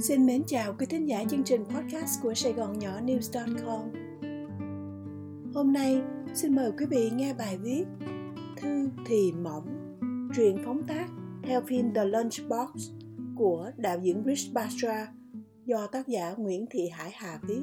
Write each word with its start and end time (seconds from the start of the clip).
Xin 0.00 0.26
mến 0.26 0.42
chào 0.46 0.74
quý 0.78 0.86
thính 0.86 1.08
giả 1.08 1.24
chương 1.30 1.44
trình 1.44 1.64
podcast 1.64 2.22
của 2.22 2.34
Sài 2.34 2.52
Gòn 2.52 2.78
Nhỏ 2.78 3.00
News.com 3.00 3.80
Hôm 5.54 5.72
nay, 5.72 6.02
xin 6.34 6.54
mời 6.54 6.72
quý 6.78 6.86
vị 6.86 7.10
nghe 7.10 7.34
bài 7.34 7.58
viết 7.58 7.84
Thư 8.56 8.88
thì 9.06 9.32
mỏng 9.32 9.98
Truyện 10.34 10.58
phóng 10.64 10.82
tác 10.86 11.06
theo 11.42 11.60
phim 11.60 11.94
The 11.94 12.04
Lunchbox 12.04 12.90
của 13.36 13.70
đạo 13.76 13.98
diễn 14.02 14.22
Rich 14.26 14.54
Basra 14.54 15.12
do 15.64 15.86
tác 15.86 16.08
giả 16.08 16.34
Nguyễn 16.38 16.66
Thị 16.70 16.88
Hải 16.88 17.10
Hà 17.14 17.40
viết. 17.42 17.62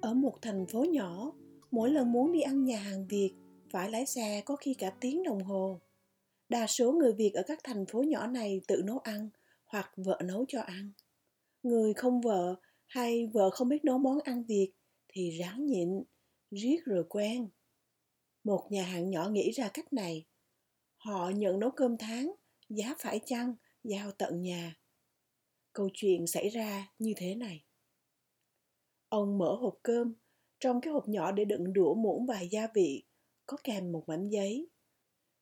Ở 0.00 0.14
một 0.14 0.34
thành 0.42 0.66
phố 0.66 0.84
nhỏ, 0.84 1.32
mỗi 1.72 1.90
lần 1.90 2.12
muốn 2.12 2.32
đi 2.32 2.40
ăn 2.40 2.64
nhà 2.64 2.78
hàng 2.78 3.06
Việt 3.06 3.34
phải 3.70 3.90
lái 3.90 4.06
xe 4.06 4.42
có 4.44 4.56
khi 4.56 4.74
cả 4.74 4.92
tiếng 5.00 5.22
đồng 5.22 5.42
hồ. 5.42 5.80
Đa 6.48 6.66
số 6.66 6.92
người 6.92 7.12
Việt 7.12 7.32
ở 7.34 7.42
các 7.46 7.60
thành 7.64 7.86
phố 7.86 8.02
nhỏ 8.02 8.26
này 8.26 8.60
tự 8.68 8.82
nấu 8.84 8.98
ăn 8.98 9.28
hoặc 9.64 9.92
vợ 9.96 10.20
nấu 10.24 10.44
cho 10.48 10.60
ăn. 10.60 10.92
Người 11.62 11.94
không 11.94 12.20
vợ 12.20 12.54
hay 12.86 13.26
vợ 13.26 13.50
không 13.50 13.68
biết 13.68 13.84
nấu 13.84 13.98
món 13.98 14.18
ăn 14.20 14.44
Việt 14.44 14.72
thì 15.08 15.30
ráng 15.30 15.66
nhịn, 15.66 16.02
riết 16.50 16.80
rồi 16.84 17.04
quen. 17.08 17.48
Một 18.44 18.66
nhà 18.70 18.84
hàng 18.84 19.10
nhỏ 19.10 19.28
nghĩ 19.28 19.50
ra 19.50 19.70
cách 19.74 19.92
này. 19.92 20.24
Họ 20.96 21.30
nhận 21.30 21.60
nấu 21.60 21.70
cơm 21.70 21.96
tháng, 21.98 22.32
giá 22.68 22.94
phải 22.98 23.20
chăng, 23.24 23.54
giao 23.84 24.12
tận 24.12 24.42
nhà. 24.42 24.76
Câu 25.72 25.88
chuyện 25.94 26.26
xảy 26.26 26.48
ra 26.48 26.92
như 26.98 27.12
thế 27.16 27.34
này. 27.34 27.64
Ông 29.08 29.38
mở 29.38 29.54
hộp 29.60 29.74
cơm, 29.82 30.14
trong 30.62 30.80
cái 30.80 30.92
hộp 30.92 31.08
nhỏ 31.08 31.32
để 31.32 31.44
đựng 31.44 31.72
đũa 31.72 31.94
muỗng 31.94 32.26
và 32.26 32.40
gia 32.40 32.68
vị, 32.74 33.04
có 33.46 33.56
kèm 33.64 33.92
một 33.92 34.04
mảnh 34.06 34.28
giấy. 34.28 34.68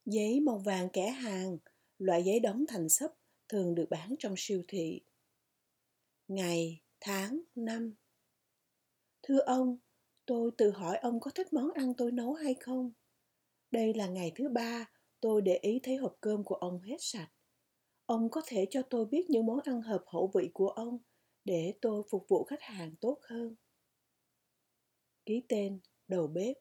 Giấy 0.05 0.41
màu 0.41 0.59
vàng 0.59 0.89
kẻ 0.93 1.09
hàng, 1.09 1.59
loại 1.99 2.23
giấy 2.23 2.41
đóng 2.41 2.65
thành 2.69 2.89
sấp 2.89 3.11
thường 3.48 3.75
được 3.75 3.87
bán 3.91 4.15
trong 4.19 4.35
siêu 4.37 4.63
thị. 4.69 5.01
Ngày, 6.29 6.81
tháng, 7.01 7.41
năm. 7.55 7.95
Thưa 9.23 9.39
ông, 9.39 9.79
tôi 10.27 10.51
tự 10.59 10.71
hỏi 10.71 10.98
ông 10.98 11.21
có 11.21 11.31
thích 11.31 11.53
món 11.53 11.71
ăn 11.71 11.95
tôi 11.95 12.13
nấu 12.13 12.33
hay 12.33 12.55
không? 12.55 12.93
Đây 13.71 13.95
là 13.95 14.07
ngày 14.07 14.33
thứ 14.35 14.48
ba 14.48 14.91
tôi 15.21 15.43
để 15.43 15.59
ý 15.63 15.81
thấy 15.83 15.97
hộp 15.97 16.17
cơm 16.21 16.45
của 16.45 16.55
ông 16.55 16.81
hết 16.83 16.97
sạch. 16.98 17.31
Ông 18.07 18.31
có 18.31 18.43
thể 18.47 18.67
cho 18.71 18.83
tôi 18.83 19.07
biết 19.07 19.31
những 19.31 19.47
món 19.47 19.61
ăn 19.65 19.83
hợp 19.83 20.05
khẩu 20.07 20.31
vị 20.35 20.51
của 20.55 20.69
ông 20.69 20.98
để 21.45 21.75
tôi 21.81 22.03
phục 22.11 22.29
vụ 22.29 22.45
khách 22.45 22.63
hàng 22.63 22.95
tốt 23.01 23.19
hơn. 23.23 23.55
Ký 25.31 25.42
tên, 25.48 25.81
đầu 26.09 26.27
bếp. 26.27 26.56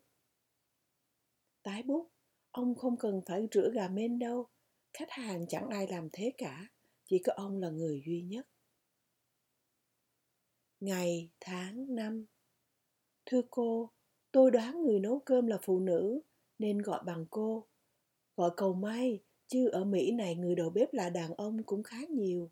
Tái 1.64 1.84
bút, 1.84 2.12
ông 2.52 2.75
không 2.75 2.98
cần 2.98 3.22
phải 3.25 3.48
rửa 3.52 3.72
gà 3.73 3.88
men 3.88 4.20
đâu. 4.20 4.48
Khách 4.94 5.09
hàng 5.09 5.48
chẳng 5.48 5.70
ai 5.70 5.88
làm 5.88 6.09
thế 6.14 6.34
cả, 6.38 6.67
chỉ 7.06 7.22
có 7.25 7.34
ông 7.36 7.59
là 7.59 7.70
người 7.70 8.02
duy 8.06 8.22
nhất. 8.22 8.47
Ngày, 10.80 11.30
tháng, 11.40 11.95
năm. 11.95 12.25
Thưa 13.25 13.42
cô, 13.50 13.92
tôi 14.31 14.52
đoán 14.52 14.84
người 14.84 15.00
nấu 15.00 15.20
cơm 15.25 15.47
là 15.47 15.58
phụ 15.62 15.80
nữ, 15.80 16.22
nên 16.59 16.78
gọi 16.78 17.03
bằng 17.06 17.25
cô. 17.30 17.67
Gọi 18.36 18.52
cầu 18.58 18.73
may, 18.73 19.20
chứ 19.47 19.70
ở 19.70 19.84
Mỹ 19.86 20.12
này 20.12 20.36
người 20.36 20.56
đầu 20.56 20.70
bếp 20.70 20.94
là 20.94 21.09
đàn 21.09 21.34
ông 21.34 21.64
cũng 21.64 21.84
khá 21.84 21.97
nhiều. 22.09 22.52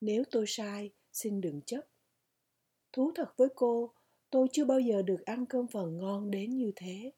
Nếu 0.00 0.24
tôi 0.30 0.44
sai, 0.46 0.90
xin 1.12 1.40
đừng 1.40 1.62
chấp. 1.62 1.82
Thú 2.92 3.12
thật 3.14 3.32
với 3.36 3.48
cô, 3.54 3.94
tôi 4.30 4.48
chưa 4.52 4.64
bao 4.64 4.80
giờ 4.80 5.02
được 5.02 5.24
ăn 5.24 5.46
cơm 5.46 5.66
phần 5.66 5.98
ngon 5.98 6.30
đến 6.30 6.50
như 6.50 6.72
thế. 6.76 7.12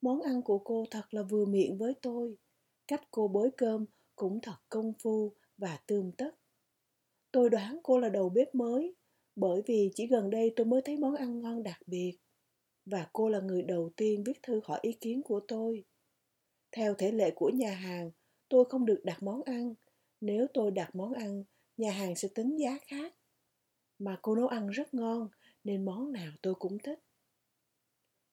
Món 0.00 0.22
ăn 0.22 0.42
của 0.42 0.58
cô 0.58 0.84
thật 0.90 1.14
là 1.14 1.22
vừa 1.22 1.44
miệng 1.44 1.78
với 1.78 1.94
tôi. 2.02 2.36
Cách 2.88 3.02
cô 3.10 3.28
bới 3.28 3.50
cơm 3.56 3.84
cũng 4.16 4.40
thật 4.42 4.56
công 4.68 4.92
phu 5.02 5.32
và 5.56 5.78
tươm 5.86 6.12
tất. 6.12 6.30
Tôi 7.32 7.50
đoán 7.50 7.78
cô 7.82 7.98
là 7.98 8.08
đầu 8.08 8.28
bếp 8.28 8.54
mới, 8.54 8.94
bởi 9.36 9.62
vì 9.66 9.90
chỉ 9.94 10.06
gần 10.06 10.30
đây 10.30 10.52
tôi 10.56 10.66
mới 10.66 10.82
thấy 10.84 10.96
món 10.96 11.14
ăn 11.14 11.40
ngon 11.40 11.62
đặc 11.62 11.78
biệt. 11.86 12.18
Và 12.86 13.06
cô 13.12 13.28
là 13.28 13.40
người 13.40 13.62
đầu 13.62 13.90
tiên 13.96 14.24
viết 14.26 14.42
thư 14.42 14.60
hỏi 14.64 14.78
ý 14.82 14.92
kiến 14.92 15.22
của 15.22 15.40
tôi. 15.48 15.84
Theo 16.72 16.94
thể 16.94 17.12
lệ 17.12 17.30
của 17.30 17.50
nhà 17.50 17.74
hàng, 17.74 18.10
tôi 18.48 18.64
không 18.68 18.86
được 18.86 19.00
đặt 19.04 19.22
món 19.22 19.42
ăn. 19.42 19.74
Nếu 20.20 20.46
tôi 20.54 20.70
đặt 20.70 20.94
món 20.94 21.12
ăn, 21.12 21.44
nhà 21.76 21.90
hàng 21.90 22.16
sẽ 22.16 22.28
tính 22.34 22.56
giá 22.56 22.78
khác. 22.86 23.14
Mà 23.98 24.18
cô 24.22 24.34
nấu 24.34 24.46
ăn 24.46 24.68
rất 24.68 24.94
ngon, 24.94 25.28
nên 25.64 25.84
món 25.84 26.12
nào 26.12 26.32
tôi 26.42 26.54
cũng 26.54 26.78
thích. 26.78 26.98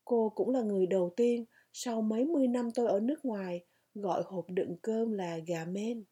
Cô 0.05 0.31
cũng 0.35 0.49
là 0.49 0.61
người 0.61 0.85
đầu 0.85 1.13
tiên 1.15 1.45
sau 1.73 2.01
mấy 2.01 2.25
mươi 2.25 2.47
năm 2.47 2.71
tôi 2.71 2.87
ở 2.87 2.99
nước 2.99 3.25
ngoài 3.25 3.65
gọi 3.93 4.23
hộp 4.25 4.45
đựng 4.49 4.77
cơm 4.81 5.11
là 5.11 5.37
gà 5.37 5.65
men. 5.65 6.03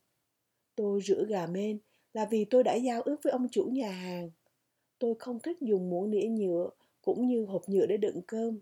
Tôi 0.75 1.02
rửa 1.02 1.25
gà 1.29 1.47
men 1.47 1.79
là 2.13 2.25
vì 2.25 2.46
tôi 2.46 2.63
đã 2.63 2.75
giao 2.75 3.02
ước 3.02 3.16
với 3.24 3.31
ông 3.31 3.47
chủ 3.52 3.63
nhà 3.63 3.91
hàng. 3.91 4.31
Tôi 5.00 5.16
không 5.19 5.40
thích 5.40 5.58
dùng 5.62 5.90
muỗng 5.90 6.09
nĩa 6.09 6.28
nhựa 6.28 6.69
cũng 7.02 7.28
như 7.28 7.46
hộp 7.46 7.69
nhựa 7.69 7.85
để 7.85 7.97
đựng 7.97 8.22
cơm. 8.28 8.59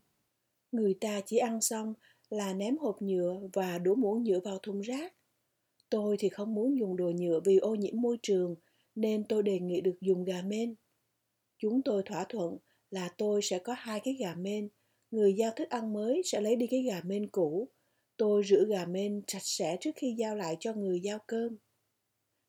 Người 0.72 0.94
ta 0.94 1.22
chỉ 1.26 1.38
ăn 1.38 1.62
xong 1.62 1.94
là 2.30 2.54
ném 2.54 2.78
hộp 2.78 3.02
nhựa 3.02 3.40
và 3.54 3.78
đổ 3.78 3.96
muỗng 3.96 4.24
nhựa 4.24 4.40
vào 4.40 4.60
thùng 4.60 4.82
rác. 4.82 5.14
Tôi 5.90 6.16
thì 6.20 6.30
không 6.30 6.54
muốn 6.54 6.80
dùng 6.80 6.98
đồ 6.98 7.12
nhựa 7.16 7.40
vì 7.46 7.58
ô 7.58 7.76
nhiễm 7.76 8.02
môi 8.02 8.18
trường 8.22 8.56
nên 8.96 9.24
tôi 9.24 9.44
đề 9.44 9.60
nghị 9.60 9.82
được 9.82 9.96
dùng 10.02 10.24
gà 10.24 10.42
men. 10.42 10.76
Chúng 11.58 11.82
tôi 11.86 12.04
thỏa 12.06 12.26
thuận 12.30 12.58
là 12.90 13.10
tôi 13.18 13.42
sẽ 13.44 13.60
có 13.60 13.74
hai 13.74 14.00
cái 14.04 14.14
gà 14.14 14.36
men, 14.36 14.70
người 15.12 15.34
giao 15.34 15.52
thức 15.56 15.70
ăn 15.70 15.94
mới 15.94 16.22
sẽ 16.26 16.42
lấy 16.42 16.56
đi 16.56 16.68
cái 16.72 16.84
gà 16.84 17.02
men 17.04 17.30
cũ. 17.30 17.70
Tôi 18.18 18.44
rửa 18.44 18.66
gà 18.70 18.86
men 18.86 19.22
sạch 19.28 19.44
sẽ 19.44 19.78
trước 19.82 19.92
khi 19.96 20.16
giao 20.18 20.36
lại 20.36 20.58
cho 20.60 20.74
người 20.74 21.00
giao 21.00 21.20
cơm. 21.28 21.58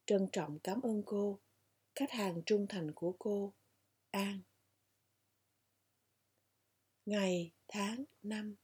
Trân 0.07 0.27
trọng 0.33 0.59
cảm 0.59 0.83
ơn 0.83 1.03
cô, 1.07 1.41
khách 1.95 2.11
hàng 2.11 2.43
trung 2.47 2.67
thành 2.69 2.91
của 2.95 3.17
cô, 3.19 3.55
An. 4.11 4.41
Ngày, 7.07 7.53
tháng, 7.69 8.05
năm 8.23 8.57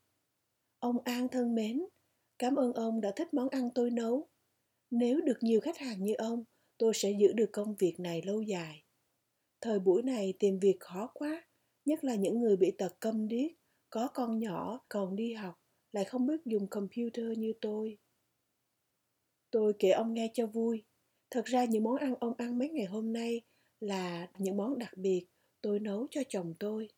Ông 0.79 0.97
An 1.05 1.29
thân 1.29 1.55
mến, 1.55 1.83
cảm 2.39 2.57
ơn 2.57 2.73
ông 2.73 3.01
đã 3.01 3.13
thích 3.17 3.35
món 3.35 3.49
ăn 3.49 3.71
tôi 3.75 3.91
nấu. 3.91 4.29
Nếu 4.91 5.21
được 5.21 5.39
nhiều 5.41 5.61
khách 5.61 5.79
hàng 5.79 6.05
như 6.05 6.15
ông, 6.15 6.45
tôi 6.79 6.93
sẽ 6.95 7.11
giữ 7.21 7.33
được 7.33 7.49
công 7.53 7.75
việc 7.79 8.01
này 8.01 8.23
lâu 8.23 8.43
dài. 8.43 8.84
Thời 9.65 9.79
buổi 9.79 10.03
này 10.03 10.35
tìm 10.39 10.59
việc 10.59 10.77
khó 10.81 11.11
quá, 11.15 11.45
nhất 11.85 12.05
là 12.05 12.15
những 12.15 12.41
người 12.41 12.57
bị 12.57 12.71
tật 12.79 13.01
câm 13.01 13.29
điếc, 13.29 13.51
có 13.91 14.09
con 14.15 14.39
nhỏ 14.39 14.81
còn 14.89 15.17
đi 15.17 15.33
học, 15.33 15.55
lại 15.93 16.05
không 16.05 16.27
biết 16.27 16.41
dùng 16.45 16.67
computer 16.69 17.39
như 17.39 17.53
tôi. 17.61 17.99
Tôi 19.51 19.73
kể 19.79 19.91
ông 19.91 20.15
nghe 20.15 20.31
cho 20.35 20.47
vui. 20.47 20.85
Thật 21.31 21.45
ra 21.45 21.65
những 21.65 21.85
món 21.85 21.97
ăn 21.97 22.15
ông 22.21 22.35
ăn 22.39 22.59
mấy 22.59 22.69
ngày 22.69 22.85
hôm 22.85 23.13
nay 23.13 23.43
là 23.81 24.29
những 24.39 24.57
món 24.57 24.79
đặc 24.79 24.97
biệt 24.97 25.27
tôi 25.61 25.81
nấu 25.81 26.07
cho 26.11 26.21
chồng 26.29 26.55
tôi. 26.59 26.89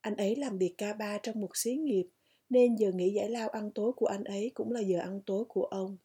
Anh 0.00 0.16
ấy 0.16 0.36
làm 0.36 0.58
việc 0.58 0.74
ca 0.78 0.92
ba 0.92 1.18
trong 1.22 1.40
một 1.40 1.56
xí 1.56 1.74
nghiệp, 1.74 2.08
nên 2.48 2.76
giờ 2.76 2.92
nghỉ 2.94 3.12
giải 3.12 3.30
lao 3.30 3.48
ăn 3.48 3.70
tối 3.74 3.92
của 3.92 4.06
anh 4.06 4.24
ấy 4.24 4.50
cũng 4.54 4.72
là 4.72 4.80
giờ 4.80 4.98
ăn 4.98 5.20
tối 5.26 5.44
của 5.48 5.64
ông. 5.64 5.96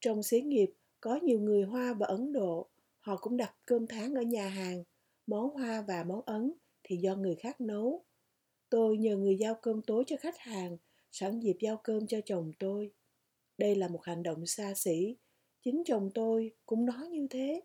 Trong 0.00 0.22
xí 0.22 0.40
nghiệp 0.40 0.70
có 1.00 1.18
nhiều 1.22 1.40
người 1.40 1.62
Hoa 1.62 1.94
và 1.94 2.06
Ấn 2.06 2.32
Độ, 2.32 2.70
họ 3.08 3.16
cũng 3.16 3.36
đặt 3.36 3.54
cơm 3.66 3.86
tháng 3.86 4.14
ở 4.14 4.22
nhà 4.22 4.48
hàng, 4.48 4.84
món 5.26 5.50
Hoa 5.50 5.84
và 5.88 6.04
món 6.04 6.22
Ấn 6.26 6.52
thì 6.82 6.96
do 6.96 7.16
người 7.16 7.34
khác 7.34 7.60
nấu. 7.60 8.04
Tôi 8.70 8.98
nhờ 8.98 9.16
người 9.16 9.36
giao 9.38 9.54
cơm 9.54 9.82
tối 9.82 10.04
cho 10.06 10.16
khách 10.20 10.38
hàng, 10.38 10.76
sẵn 11.12 11.40
dịp 11.40 11.56
giao 11.60 11.76
cơm 11.84 12.06
cho 12.06 12.20
chồng 12.24 12.52
tôi. 12.58 12.92
Đây 13.58 13.74
là 13.74 13.88
một 13.88 14.04
hành 14.04 14.22
động 14.22 14.46
xa 14.46 14.74
xỉ, 14.74 15.16
chính 15.62 15.82
chồng 15.86 16.10
tôi 16.14 16.52
cũng 16.66 16.86
nói 16.86 17.08
như 17.08 17.26
thế. 17.30 17.60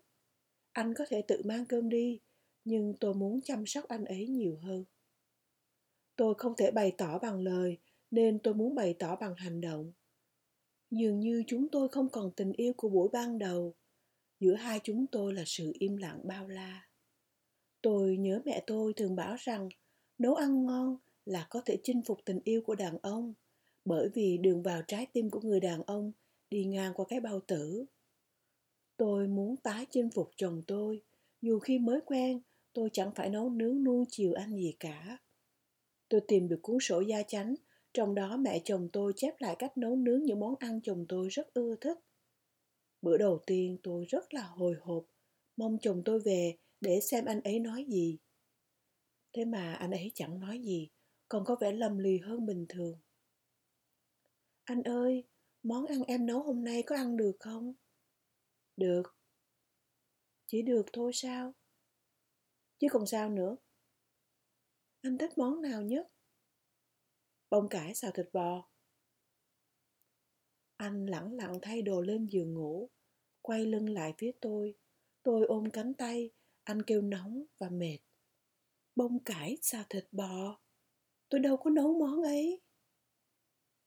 Anh 0.72 0.94
có 0.94 1.04
thể 1.08 1.22
tự 1.22 1.42
mang 1.44 1.66
cơm 1.66 1.88
đi, 1.88 2.20
nhưng 2.64 2.94
tôi 3.00 3.14
muốn 3.14 3.40
chăm 3.40 3.66
sóc 3.66 3.84
anh 3.88 4.04
ấy 4.04 4.26
nhiều 4.26 4.58
hơn. 4.62 4.84
Tôi 6.16 6.34
không 6.38 6.56
thể 6.56 6.70
bày 6.70 6.92
tỏ 6.98 7.18
bằng 7.18 7.40
lời, 7.40 7.78
nên 8.10 8.38
tôi 8.38 8.54
muốn 8.54 8.74
bày 8.74 8.94
tỏ 8.98 9.16
bằng 9.16 9.34
hành 9.34 9.60
động. 9.60 9.92
Dường 10.90 11.20
như 11.20 11.44
chúng 11.46 11.68
tôi 11.68 11.88
không 11.88 12.08
còn 12.08 12.32
tình 12.36 12.52
yêu 12.52 12.72
của 12.76 12.88
buổi 12.88 13.08
ban 13.12 13.38
đầu. 13.38 13.74
Giữa 14.44 14.54
hai 14.54 14.80
chúng 14.84 15.06
tôi 15.06 15.34
là 15.34 15.42
sự 15.46 15.72
im 15.78 15.96
lặng 15.96 16.20
bao 16.24 16.48
la. 16.48 16.88
Tôi 17.82 18.16
nhớ 18.16 18.40
mẹ 18.44 18.62
tôi 18.66 18.92
thường 18.92 19.16
bảo 19.16 19.36
rằng 19.38 19.68
nấu 20.18 20.34
ăn 20.34 20.66
ngon 20.66 20.96
là 21.24 21.46
có 21.50 21.60
thể 21.64 21.78
chinh 21.82 22.02
phục 22.02 22.18
tình 22.24 22.40
yêu 22.44 22.62
của 22.62 22.74
đàn 22.74 22.98
ông 22.98 23.34
bởi 23.84 24.08
vì 24.14 24.38
đường 24.38 24.62
vào 24.62 24.82
trái 24.82 25.06
tim 25.12 25.30
của 25.30 25.40
người 25.40 25.60
đàn 25.60 25.82
ông 25.82 26.12
đi 26.50 26.64
ngang 26.64 26.92
qua 26.94 27.04
cái 27.08 27.20
bao 27.20 27.40
tử. 27.40 27.84
Tôi 28.96 29.28
muốn 29.28 29.56
tái 29.56 29.86
chinh 29.90 30.10
phục 30.10 30.30
chồng 30.36 30.62
tôi, 30.66 31.02
dù 31.42 31.58
khi 31.58 31.78
mới 31.78 32.00
quen 32.06 32.40
tôi 32.72 32.88
chẳng 32.92 33.10
phải 33.14 33.30
nấu 33.30 33.50
nướng 33.50 33.84
nuông 33.84 34.04
chiều 34.08 34.32
anh 34.32 34.56
gì 34.56 34.74
cả. 34.80 35.18
Tôi 36.08 36.20
tìm 36.28 36.48
được 36.48 36.58
cuốn 36.62 36.76
sổ 36.80 37.00
gia 37.00 37.22
chánh, 37.22 37.54
trong 37.94 38.14
đó 38.14 38.36
mẹ 38.36 38.60
chồng 38.64 38.88
tôi 38.92 39.12
chép 39.16 39.34
lại 39.38 39.56
cách 39.58 39.78
nấu 39.78 39.96
nướng 39.96 40.22
những 40.22 40.40
món 40.40 40.54
ăn 40.58 40.80
chồng 40.82 41.06
tôi 41.08 41.28
rất 41.28 41.54
ưa 41.54 41.76
thích. 41.80 41.98
Bữa 43.04 43.18
đầu 43.18 43.42
tiên 43.46 43.78
tôi 43.82 44.04
rất 44.04 44.34
là 44.34 44.42
hồi 44.42 44.76
hộp, 44.80 45.04
mong 45.56 45.78
chồng 45.82 46.02
tôi 46.04 46.20
về 46.20 46.56
để 46.80 47.00
xem 47.00 47.24
anh 47.24 47.40
ấy 47.40 47.60
nói 47.60 47.86
gì. 47.88 48.18
Thế 49.32 49.44
mà 49.44 49.74
anh 49.74 49.90
ấy 49.90 50.12
chẳng 50.14 50.40
nói 50.40 50.58
gì, 50.58 50.90
còn 51.28 51.44
có 51.44 51.56
vẻ 51.60 51.72
lầm 51.72 51.98
lì 51.98 52.18
hơn 52.18 52.46
bình 52.46 52.66
thường. 52.68 53.00
Anh 54.64 54.82
ơi, 54.82 55.24
món 55.62 55.86
ăn 55.86 56.02
em 56.02 56.26
nấu 56.26 56.42
hôm 56.42 56.64
nay 56.64 56.82
có 56.86 56.96
ăn 56.96 57.16
được 57.16 57.36
không? 57.40 57.74
Được. 58.76 59.02
Chỉ 60.46 60.62
được 60.62 60.86
thôi 60.92 61.10
sao? 61.14 61.52
Chứ 62.78 62.86
còn 62.90 63.06
sao 63.06 63.30
nữa? 63.30 63.56
Anh 65.00 65.18
thích 65.18 65.38
món 65.38 65.62
nào 65.62 65.82
nhất? 65.82 66.06
Bông 67.50 67.68
cải 67.68 67.94
xào 67.94 68.10
thịt 68.10 68.26
bò. 68.32 68.68
Anh 70.76 71.06
lẳng 71.06 71.32
lặng 71.32 71.58
thay 71.62 71.82
đồ 71.82 72.00
lên 72.00 72.26
giường 72.26 72.54
ngủ, 72.54 72.90
quay 73.44 73.66
lưng 73.66 73.88
lại 73.88 74.14
phía 74.18 74.32
tôi. 74.40 74.74
Tôi 75.22 75.46
ôm 75.46 75.70
cánh 75.70 75.94
tay, 75.94 76.30
anh 76.64 76.82
kêu 76.82 77.02
nóng 77.02 77.44
và 77.58 77.68
mệt. 77.68 77.98
Bông 78.96 79.18
cải 79.18 79.58
xào 79.62 79.84
thịt 79.90 80.08
bò. 80.12 80.60
Tôi 81.28 81.40
đâu 81.40 81.56
có 81.56 81.70
nấu 81.70 81.98
món 81.98 82.22
ấy. 82.22 82.60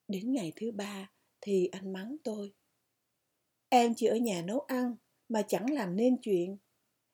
Đến 0.08 0.32
ngày 0.32 0.54
thứ 0.56 0.72
ba 0.72 1.12
thì 1.42 1.70
anh 1.72 1.94
mắng 1.94 2.18
tôi. 2.24 2.54
Em 3.70 3.94
chỉ 3.96 4.06
ở 4.08 4.16
nhà 4.16 4.42
nấu 4.42 4.60
ăn 4.60 4.96
mà 5.30 5.42
chẳng 5.42 5.74
làm 5.74 5.96
nên 5.96 6.18
chuyện. 6.22 6.58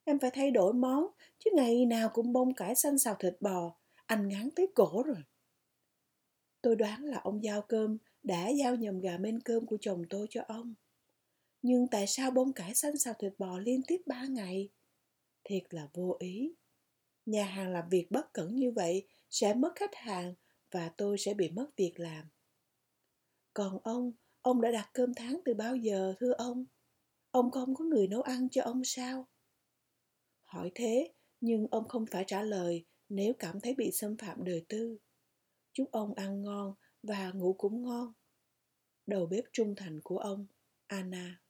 Em 0.04 0.20
phải 0.20 0.32
thay 0.34 0.52
đổi 0.52 0.74
món, 0.74 1.08
chứ 1.40 1.52
ngày 1.54 1.86
nào 1.86 2.10
cũng 2.14 2.34
bông 2.34 2.54
cải 2.54 2.76
xanh 2.76 2.98
xào 2.98 3.16
thịt 3.20 3.34
bò. 3.40 3.76
Anh 4.06 4.28
ngán 4.28 4.50
tới 4.56 4.68
cổ 4.76 5.04
rồi. 5.06 5.24
Tôi 6.62 6.76
đoán 6.76 7.04
là 7.04 7.18
ông 7.18 7.44
giao 7.44 7.62
cơm 7.62 7.98
đã 8.24 8.50
giao 8.50 8.76
nhầm 8.76 9.00
gà 9.00 9.18
men 9.18 9.40
cơm 9.40 9.66
của 9.66 9.78
chồng 9.82 10.04
tôi 10.10 10.28
cho 10.30 10.42
ông. 10.48 10.74
Nhưng 11.64 11.88
tại 11.88 12.08
sao 12.08 12.32
bông 12.32 12.54
cải 12.54 12.76
xanh 12.76 12.98
xào 12.98 13.14
thịt 13.20 13.34
bò 13.38 13.58
liên 13.58 13.82
tiếp 13.88 14.02
ba 14.06 14.26
ngày? 14.26 14.70
Thiệt 15.44 15.64
là 15.70 15.88
vô 15.94 16.18
ý. 16.20 16.56
Nhà 17.26 17.46
hàng 17.46 17.72
làm 17.72 17.90
việc 17.90 18.08
bất 18.10 18.34
cẩn 18.34 18.56
như 18.56 18.72
vậy 18.72 19.08
sẽ 19.30 19.54
mất 19.54 19.72
khách 19.76 19.96
hàng 19.96 20.34
và 20.72 20.92
tôi 20.98 21.18
sẽ 21.18 21.34
bị 21.34 21.50
mất 21.50 21.68
việc 21.78 21.94
làm. 22.00 22.30
Còn 23.54 23.80
ông, 23.84 24.12
ông 24.42 24.62
đã 24.62 24.72
đặt 24.72 24.90
cơm 24.94 25.14
tháng 25.14 25.40
từ 25.46 25.54
bao 25.54 25.76
giờ 25.76 26.14
thưa 26.20 26.32
ông? 26.32 26.66
Ông 27.32 27.52
không 27.52 27.76
có 27.76 27.86
người 27.86 28.08
nấu 28.08 28.22
ăn 28.22 28.50
cho 28.50 28.64
ông 28.64 28.84
sao? 28.84 29.28
Hỏi 30.42 30.72
thế, 30.76 31.14
nhưng 31.42 31.68
ông 31.72 31.88
không 31.88 32.06
phải 32.12 32.24
trả 32.28 32.42
lời 32.42 32.86
nếu 33.10 33.34
cảm 33.40 33.60
thấy 33.60 33.76
bị 33.76 33.92
xâm 33.92 34.18
phạm 34.18 34.44
đời 34.44 34.66
tư. 34.70 34.98
Chúc 35.74 35.92
ông 35.92 36.14
ăn 36.14 36.42
ngon 36.42 36.74
và 37.04 37.32
ngủ 37.32 37.56
cũng 37.58 37.84
ngon. 37.84 38.14
Đầu 39.06 39.26
bếp 39.26 39.44
trung 39.52 39.76
thành 39.78 40.00
của 40.04 40.18
ông, 40.18 40.48
Anna. 40.88 41.43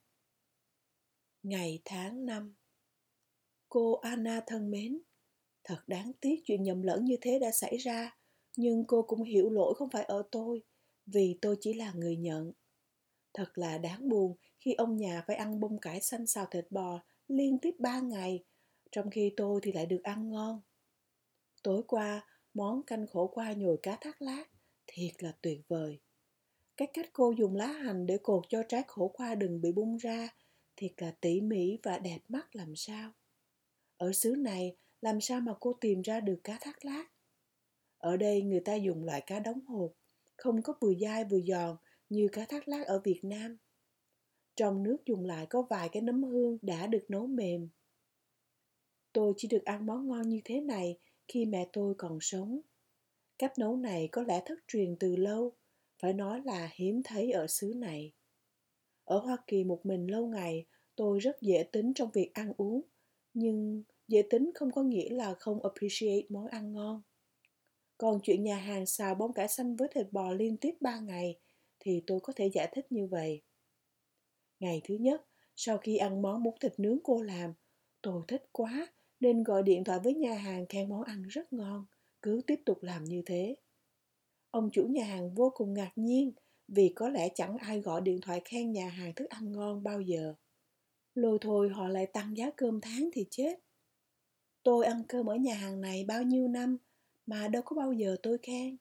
Ngày 1.44 1.82
tháng 1.84 2.26
năm 2.26 2.54
Cô 3.68 3.94
Anna 3.94 4.40
thân 4.46 4.70
mến, 4.70 4.98
thật 5.64 5.78
đáng 5.86 6.12
tiếc 6.20 6.42
chuyện 6.44 6.62
nhầm 6.62 6.82
lẫn 6.82 7.04
như 7.04 7.16
thế 7.20 7.38
đã 7.38 7.50
xảy 7.50 7.76
ra, 7.76 8.16
nhưng 8.56 8.84
cô 8.86 9.02
cũng 9.02 9.22
hiểu 9.22 9.50
lỗi 9.50 9.74
không 9.76 9.90
phải 9.90 10.04
ở 10.04 10.22
tôi, 10.30 10.62
vì 11.06 11.38
tôi 11.42 11.56
chỉ 11.60 11.74
là 11.74 11.92
người 11.92 12.16
nhận. 12.16 12.52
Thật 13.34 13.58
là 13.58 13.78
đáng 13.78 14.08
buồn 14.08 14.36
khi 14.60 14.72
ông 14.72 14.96
nhà 14.96 15.24
phải 15.26 15.36
ăn 15.36 15.60
bông 15.60 15.78
cải 15.78 16.00
xanh 16.00 16.26
xào 16.26 16.46
thịt 16.50 16.66
bò 16.70 17.00
liên 17.28 17.58
tiếp 17.62 17.74
ba 17.78 18.00
ngày, 18.00 18.44
trong 18.92 19.10
khi 19.10 19.32
tôi 19.36 19.60
thì 19.62 19.72
lại 19.72 19.86
được 19.86 20.02
ăn 20.02 20.30
ngon. 20.30 20.60
Tối 21.62 21.82
qua, 21.86 22.26
món 22.54 22.82
canh 22.82 23.06
khổ 23.06 23.30
qua 23.34 23.52
nhồi 23.52 23.78
cá 23.82 23.98
thác 24.00 24.22
lát, 24.22 24.44
thiệt 24.86 25.22
là 25.22 25.32
tuyệt 25.42 25.60
vời. 25.68 25.98
Cái 26.76 26.88
cách 26.92 27.10
cô 27.12 27.30
dùng 27.38 27.56
lá 27.56 27.66
hành 27.66 28.06
để 28.06 28.18
cột 28.22 28.44
cho 28.48 28.62
trái 28.68 28.82
khổ 28.86 29.08
qua 29.08 29.34
đừng 29.34 29.60
bị 29.60 29.72
bung 29.72 29.96
ra, 29.96 30.28
thiệt 30.76 30.92
là 30.96 31.14
tỉ 31.20 31.40
mỉ 31.40 31.78
và 31.82 31.98
đẹp 31.98 32.18
mắt 32.28 32.56
làm 32.56 32.76
sao. 32.76 33.12
Ở 33.96 34.12
xứ 34.12 34.34
này, 34.38 34.76
làm 35.00 35.20
sao 35.20 35.40
mà 35.40 35.54
cô 35.60 35.72
tìm 35.80 36.02
ra 36.02 36.20
được 36.20 36.40
cá 36.44 36.58
thác 36.60 36.84
lát? 36.84 37.04
Ở 37.98 38.16
đây 38.16 38.42
người 38.42 38.60
ta 38.60 38.74
dùng 38.74 39.04
loại 39.04 39.20
cá 39.20 39.38
đóng 39.38 39.60
hộp, 39.66 39.92
không 40.36 40.62
có 40.62 40.74
vừa 40.80 40.94
dai 41.00 41.24
vừa 41.24 41.40
giòn 41.40 41.76
như 42.08 42.28
cá 42.32 42.44
thác 42.44 42.68
lát 42.68 42.86
ở 42.86 43.00
Việt 43.04 43.20
Nam. 43.22 43.56
Trong 44.56 44.82
nước 44.82 44.96
dùng 45.06 45.24
lại 45.24 45.46
có 45.50 45.62
vài 45.62 45.88
cái 45.88 46.02
nấm 46.02 46.22
hương 46.22 46.58
đã 46.62 46.86
được 46.86 47.04
nấu 47.08 47.26
mềm. 47.26 47.68
Tôi 49.12 49.34
chỉ 49.36 49.48
được 49.48 49.64
ăn 49.64 49.86
món 49.86 50.08
ngon 50.08 50.28
như 50.28 50.40
thế 50.44 50.60
này 50.60 50.98
khi 51.28 51.46
mẹ 51.46 51.68
tôi 51.72 51.94
còn 51.98 52.18
sống. 52.20 52.60
Cách 53.38 53.58
nấu 53.58 53.76
này 53.76 54.08
có 54.12 54.22
lẽ 54.22 54.42
thất 54.44 54.58
truyền 54.68 54.96
từ 55.00 55.16
lâu, 55.16 55.52
phải 55.98 56.12
nói 56.12 56.42
là 56.44 56.70
hiếm 56.74 57.02
thấy 57.04 57.30
ở 57.30 57.46
xứ 57.46 57.72
này. 57.76 58.12
Ở 59.04 59.18
Hoa 59.18 59.36
Kỳ 59.46 59.64
một 59.64 59.86
mình 59.86 60.06
lâu 60.06 60.26
ngày, 60.26 60.66
tôi 60.96 61.18
rất 61.18 61.40
dễ 61.40 61.64
tính 61.72 61.92
trong 61.94 62.10
việc 62.10 62.30
ăn 62.34 62.52
uống, 62.56 62.82
nhưng 63.34 63.82
dễ 64.08 64.22
tính 64.30 64.50
không 64.54 64.70
có 64.70 64.82
nghĩa 64.82 65.10
là 65.10 65.34
không 65.34 65.62
appreciate 65.62 66.26
món 66.28 66.46
ăn 66.46 66.72
ngon. 66.72 67.02
Còn 67.98 68.20
chuyện 68.22 68.42
nhà 68.42 68.56
hàng 68.56 68.86
xào 68.86 69.14
bông 69.14 69.32
cải 69.32 69.48
xanh 69.48 69.76
với 69.76 69.88
thịt 69.94 70.06
bò 70.12 70.32
liên 70.32 70.56
tiếp 70.56 70.74
3 70.80 71.00
ngày 71.00 71.38
thì 71.80 72.02
tôi 72.06 72.20
có 72.22 72.32
thể 72.36 72.50
giải 72.54 72.68
thích 72.74 72.92
như 72.92 73.06
vậy. 73.06 73.42
Ngày 74.60 74.80
thứ 74.84 74.94
nhất, 74.94 75.26
sau 75.56 75.78
khi 75.78 75.96
ăn 75.96 76.22
món 76.22 76.42
bún 76.42 76.54
thịt 76.60 76.72
nướng 76.78 76.98
cô 77.04 77.22
làm, 77.22 77.52
tôi 78.02 78.22
thích 78.28 78.44
quá 78.52 78.86
nên 79.20 79.42
gọi 79.42 79.62
điện 79.62 79.84
thoại 79.84 79.98
với 80.04 80.14
nhà 80.14 80.34
hàng 80.34 80.66
khen 80.66 80.88
món 80.88 81.02
ăn 81.02 81.22
rất 81.22 81.52
ngon, 81.52 81.86
cứ 82.22 82.40
tiếp 82.46 82.60
tục 82.66 82.82
làm 82.82 83.04
như 83.04 83.22
thế. 83.26 83.56
Ông 84.50 84.70
chủ 84.72 84.86
nhà 84.86 85.04
hàng 85.04 85.34
vô 85.34 85.52
cùng 85.54 85.74
ngạc 85.74 85.92
nhiên 85.96 86.32
vì 86.68 86.92
có 86.96 87.08
lẽ 87.08 87.28
chẳng 87.34 87.56
ai 87.56 87.80
gọi 87.80 88.00
điện 88.00 88.20
thoại 88.20 88.40
khen 88.44 88.72
nhà 88.72 88.88
hàng 88.88 89.14
thức 89.14 89.28
ăn 89.28 89.52
ngon 89.52 89.82
bao 89.82 90.00
giờ. 90.00 90.34
Lôi 91.14 91.38
thôi 91.40 91.68
họ 91.68 91.88
lại 91.88 92.06
tăng 92.06 92.36
giá 92.36 92.50
cơm 92.56 92.80
tháng 92.80 93.10
thì 93.12 93.26
chết. 93.30 93.58
Tôi 94.62 94.86
ăn 94.86 95.02
cơm 95.08 95.26
ở 95.26 95.36
nhà 95.36 95.54
hàng 95.54 95.80
này 95.80 96.04
bao 96.04 96.22
nhiêu 96.22 96.48
năm 96.48 96.76
mà 97.26 97.48
đâu 97.48 97.62
có 97.62 97.76
bao 97.76 97.92
giờ 97.92 98.16
tôi 98.22 98.38
khen. 98.38 98.76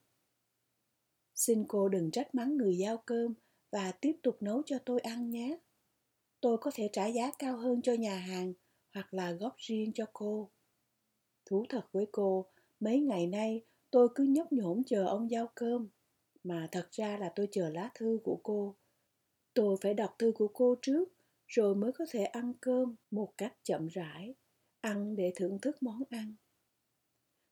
Xin 1.35 1.65
cô 1.68 1.89
đừng 1.89 2.12
trách 2.12 2.35
mắng 2.35 2.57
người 2.57 2.77
giao 2.77 2.97
cơm 2.97 3.33
và 3.71 3.91
tiếp 3.91 4.15
tục 4.24 4.38
nấu 4.41 4.62
cho 4.65 4.77
tôi 4.86 5.00
ăn 5.00 5.29
nhé. 5.29 5.57
Tôi 6.41 6.57
có 6.57 6.71
thể 6.74 6.89
trả 6.94 7.06
giá 7.06 7.31
cao 7.39 7.57
hơn 7.57 7.81
cho 7.81 7.94
nhà 7.94 8.18
hàng 8.18 8.53
hoặc 8.94 9.13
là 9.13 9.31
góp 9.31 9.56
riêng 9.57 9.91
cho 9.94 10.06
cô. 10.13 10.50
Thú 11.45 11.65
thật 11.69 11.88
với 11.91 12.06
cô, 12.12 12.45
mấy 12.79 13.00
ngày 13.00 13.27
nay 13.27 13.62
tôi 13.91 14.09
cứ 14.15 14.24
nhấp 14.24 14.51
nhổm 14.51 14.83
chờ 14.86 15.06
ông 15.06 15.31
giao 15.31 15.47
cơm, 15.56 15.89
mà 16.43 16.67
thật 16.71 16.87
ra 16.91 17.17
là 17.17 17.31
tôi 17.35 17.47
chờ 17.51 17.69
lá 17.69 17.89
thư 17.95 18.19
của 18.23 18.39
cô. 18.43 18.75
Tôi 19.53 19.77
phải 19.81 19.93
đọc 19.93 20.15
thư 20.19 20.31
của 20.31 20.47
cô 20.47 20.75
trước, 20.81 21.09
rồi 21.47 21.75
mới 21.75 21.91
có 21.91 22.05
thể 22.12 22.23
ăn 22.23 22.53
cơm 22.62 22.95
một 23.12 23.33
cách 23.38 23.53
chậm 23.63 23.88
rãi, 23.88 24.35
ăn 24.81 25.15
để 25.15 25.33
thưởng 25.35 25.59
thức 25.62 25.83
món 25.83 26.03
ăn. 26.09 26.35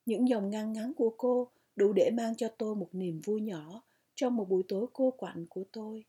Những 0.06 0.28
dòng 0.28 0.50
ngăn 0.50 0.74
ngắn 0.74 0.94
của 0.94 1.16
cô 1.18 1.52
đủ 1.76 1.94
để 1.94 2.12
mang 2.14 2.36
cho 2.36 2.48
tôi 2.58 2.76
một 2.76 2.90
niềm 2.92 3.22
vui 3.24 3.42
nhỏ 3.42 3.84
trong 4.16 4.36
một 4.36 4.50
buổi 4.50 4.64
tối 4.68 4.88
cô 4.94 5.12
quạnh 5.12 5.46
của 5.50 5.64
tôi. 5.72 6.06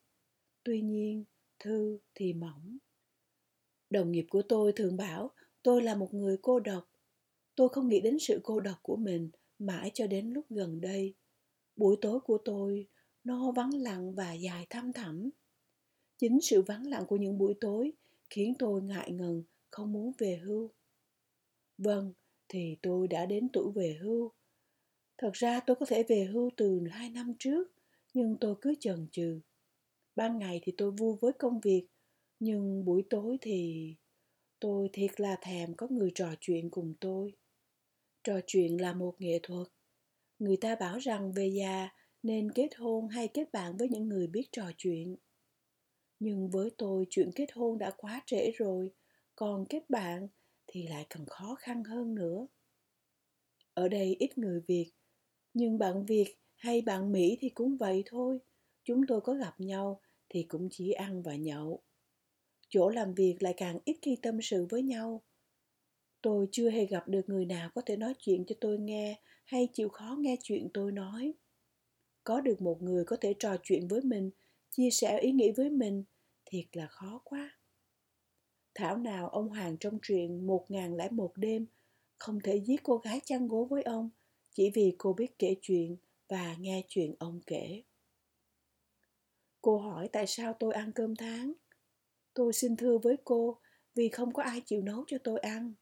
Tuy 0.62 0.80
nhiên, 0.80 1.24
thư 1.58 1.98
thì 2.14 2.32
mỏng. 2.32 2.78
Đồng 3.90 4.12
nghiệp 4.12 4.26
của 4.30 4.42
tôi 4.42 4.72
thường 4.76 4.96
bảo 4.96 5.30
tôi 5.62 5.82
là 5.82 5.94
một 5.94 6.14
người 6.14 6.36
cô 6.42 6.60
độc. 6.60 6.88
Tôi 7.54 7.68
không 7.68 7.88
nghĩ 7.88 8.00
đến 8.00 8.18
sự 8.18 8.40
cô 8.42 8.60
độc 8.60 8.78
của 8.82 8.96
mình 8.96 9.30
mãi 9.58 9.90
cho 9.94 10.06
đến 10.06 10.30
lúc 10.30 10.46
gần 10.50 10.80
đây. 10.80 11.14
Buổi 11.76 11.96
tối 12.00 12.20
của 12.20 12.38
tôi 12.44 12.86
nó 13.24 13.52
vắng 13.52 13.74
lặng 13.74 14.14
và 14.14 14.32
dài 14.32 14.66
thăm 14.70 14.92
thẳm. 14.92 15.30
Chính 16.18 16.40
sự 16.40 16.62
vắng 16.62 16.86
lặng 16.86 17.04
của 17.08 17.16
những 17.16 17.38
buổi 17.38 17.54
tối 17.60 17.92
khiến 18.30 18.54
tôi 18.58 18.82
ngại 18.82 19.12
ngần 19.12 19.42
không 19.70 19.92
muốn 19.92 20.12
về 20.18 20.40
hưu. 20.44 20.70
Vâng, 21.78 22.12
thì 22.48 22.76
tôi 22.82 23.08
đã 23.08 23.26
đến 23.26 23.48
tuổi 23.52 23.72
về 23.72 23.98
hưu. 24.00 24.32
Thật 25.18 25.30
ra 25.32 25.60
tôi 25.66 25.76
có 25.76 25.86
thể 25.86 26.02
về 26.02 26.24
hưu 26.24 26.50
từ 26.56 26.80
hai 26.90 27.10
năm 27.10 27.34
trước, 27.38 27.72
nhưng 28.14 28.36
tôi 28.40 28.54
cứ 28.60 28.74
chần 28.80 29.08
chừ. 29.12 29.40
Ban 30.16 30.38
ngày 30.38 30.60
thì 30.62 30.72
tôi 30.76 30.90
vui 30.90 31.16
với 31.20 31.32
công 31.38 31.60
việc, 31.60 31.86
nhưng 32.40 32.84
buổi 32.84 33.04
tối 33.10 33.38
thì 33.40 33.94
tôi 34.60 34.88
thiệt 34.92 35.20
là 35.20 35.36
thèm 35.42 35.74
có 35.76 35.86
người 35.90 36.12
trò 36.14 36.34
chuyện 36.40 36.70
cùng 36.70 36.94
tôi. 37.00 37.32
Trò 38.24 38.40
chuyện 38.46 38.80
là 38.80 38.92
một 38.92 39.14
nghệ 39.18 39.40
thuật. 39.42 39.66
Người 40.42 40.56
ta 40.56 40.74
bảo 40.74 40.98
rằng 40.98 41.32
về 41.32 41.46
già 41.46 41.88
nên 42.22 42.52
kết 42.52 42.68
hôn 42.76 43.08
hay 43.08 43.28
kết 43.28 43.52
bạn 43.52 43.76
với 43.76 43.88
những 43.88 44.08
người 44.08 44.26
biết 44.26 44.48
trò 44.52 44.70
chuyện. 44.78 45.16
Nhưng 46.18 46.50
với 46.50 46.70
tôi 46.78 47.06
chuyện 47.10 47.30
kết 47.34 47.52
hôn 47.52 47.78
đã 47.78 47.90
quá 47.96 48.22
trễ 48.26 48.50
rồi, 48.50 48.90
còn 49.36 49.64
kết 49.68 49.90
bạn 49.90 50.28
thì 50.66 50.86
lại 50.88 51.06
còn 51.10 51.26
khó 51.26 51.54
khăn 51.54 51.84
hơn 51.84 52.14
nữa. 52.14 52.46
Ở 53.74 53.88
đây 53.88 54.16
ít 54.18 54.38
người 54.38 54.60
Việt, 54.66 54.92
nhưng 55.54 55.78
bạn 55.78 56.04
Việt 56.04 56.34
hay 56.56 56.80
bạn 56.80 57.12
Mỹ 57.12 57.36
thì 57.40 57.48
cũng 57.48 57.76
vậy 57.76 58.02
thôi. 58.06 58.38
Chúng 58.84 59.06
tôi 59.08 59.20
có 59.20 59.34
gặp 59.34 59.54
nhau 59.60 60.00
thì 60.28 60.42
cũng 60.42 60.68
chỉ 60.70 60.92
ăn 60.92 61.22
và 61.22 61.36
nhậu. 61.36 61.82
Chỗ 62.68 62.88
làm 62.88 63.14
việc 63.14 63.36
lại 63.40 63.54
càng 63.56 63.78
ít 63.84 63.96
khi 64.02 64.16
tâm 64.22 64.38
sự 64.42 64.66
với 64.70 64.82
nhau. 64.82 65.22
Tôi 66.22 66.48
chưa 66.52 66.70
hề 66.70 66.86
gặp 66.86 67.08
được 67.08 67.28
người 67.28 67.44
nào 67.44 67.70
có 67.74 67.82
thể 67.86 67.96
nói 67.96 68.14
chuyện 68.18 68.44
cho 68.46 68.54
tôi 68.60 68.78
nghe 68.78 69.20
hay 69.44 69.68
chịu 69.72 69.88
khó 69.88 70.16
nghe 70.18 70.36
chuyện 70.42 70.68
tôi 70.74 70.92
nói. 70.92 71.34
Có 72.24 72.40
được 72.40 72.60
một 72.62 72.82
người 72.82 73.04
có 73.04 73.16
thể 73.20 73.34
trò 73.38 73.56
chuyện 73.62 73.88
với 73.88 74.00
mình, 74.00 74.30
chia 74.70 74.90
sẻ 74.90 75.18
ý 75.20 75.32
nghĩ 75.32 75.52
với 75.56 75.70
mình, 75.70 76.04
thiệt 76.44 76.64
là 76.72 76.86
khó 76.86 77.20
quá. 77.24 77.58
Thảo 78.74 78.96
nào 78.96 79.28
ông 79.28 79.48
Hoàng 79.48 79.76
trong 79.80 79.98
truyện 80.02 80.46
Một 80.46 80.64
ngàn 80.68 80.96
lẻ 80.96 81.08
một 81.10 81.32
đêm 81.36 81.66
không 82.18 82.40
thể 82.40 82.56
giết 82.56 82.82
cô 82.82 82.96
gái 82.96 83.20
chăn 83.24 83.48
gối 83.48 83.66
với 83.70 83.82
ông 83.82 84.10
chỉ 84.52 84.70
vì 84.74 84.94
cô 84.98 85.12
biết 85.12 85.38
kể 85.38 85.56
chuyện 85.62 85.96
và 86.28 86.56
nghe 86.58 86.82
chuyện 86.88 87.14
ông 87.18 87.40
kể. 87.46 87.82
Cô 89.60 89.78
hỏi 89.78 90.08
tại 90.12 90.26
sao 90.26 90.52
tôi 90.52 90.74
ăn 90.74 90.92
cơm 90.92 91.16
tháng. 91.16 91.52
Tôi 92.34 92.52
xin 92.52 92.76
thưa 92.76 92.98
với 92.98 93.16
cô 93.24 93.58
vì 93.94 94.08
không 94.08 94.32
có 94.32 94.42
ai 94.42 94.60
chịu 94.60 94.82
nấu 94.82 95.04
cho 95.06 95.18
tôi 95.24 95.40
ăn. 95.40 95.74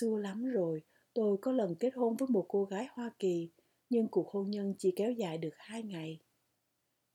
Xưa 0.00 0.18
lắm 0.18 0.44
rồi, 0.44 0.82
tôi 1.12 1.36
có 1.42 1.52
lần 1.52 1.74
kết 1.74 1.90
hôn 1.94 2.16
với 2.16 2.28
một 2.28 2.46
cô 2.48 2.64
gái 2.64 2.86
Hoa 2.90 3.10
Kỳ, 3.18 3.50
nhưng 3.90 4.08
cuộc 4.08 4.30
hôn 4.30 4.50
nhân 4.50 4.74
chỉ 4.78 4.92
kéo 4.96 5.12
dài 5.12 5.38
được 5.38 5.54
hai 5.56 5.82
ngày. 5.82 6.18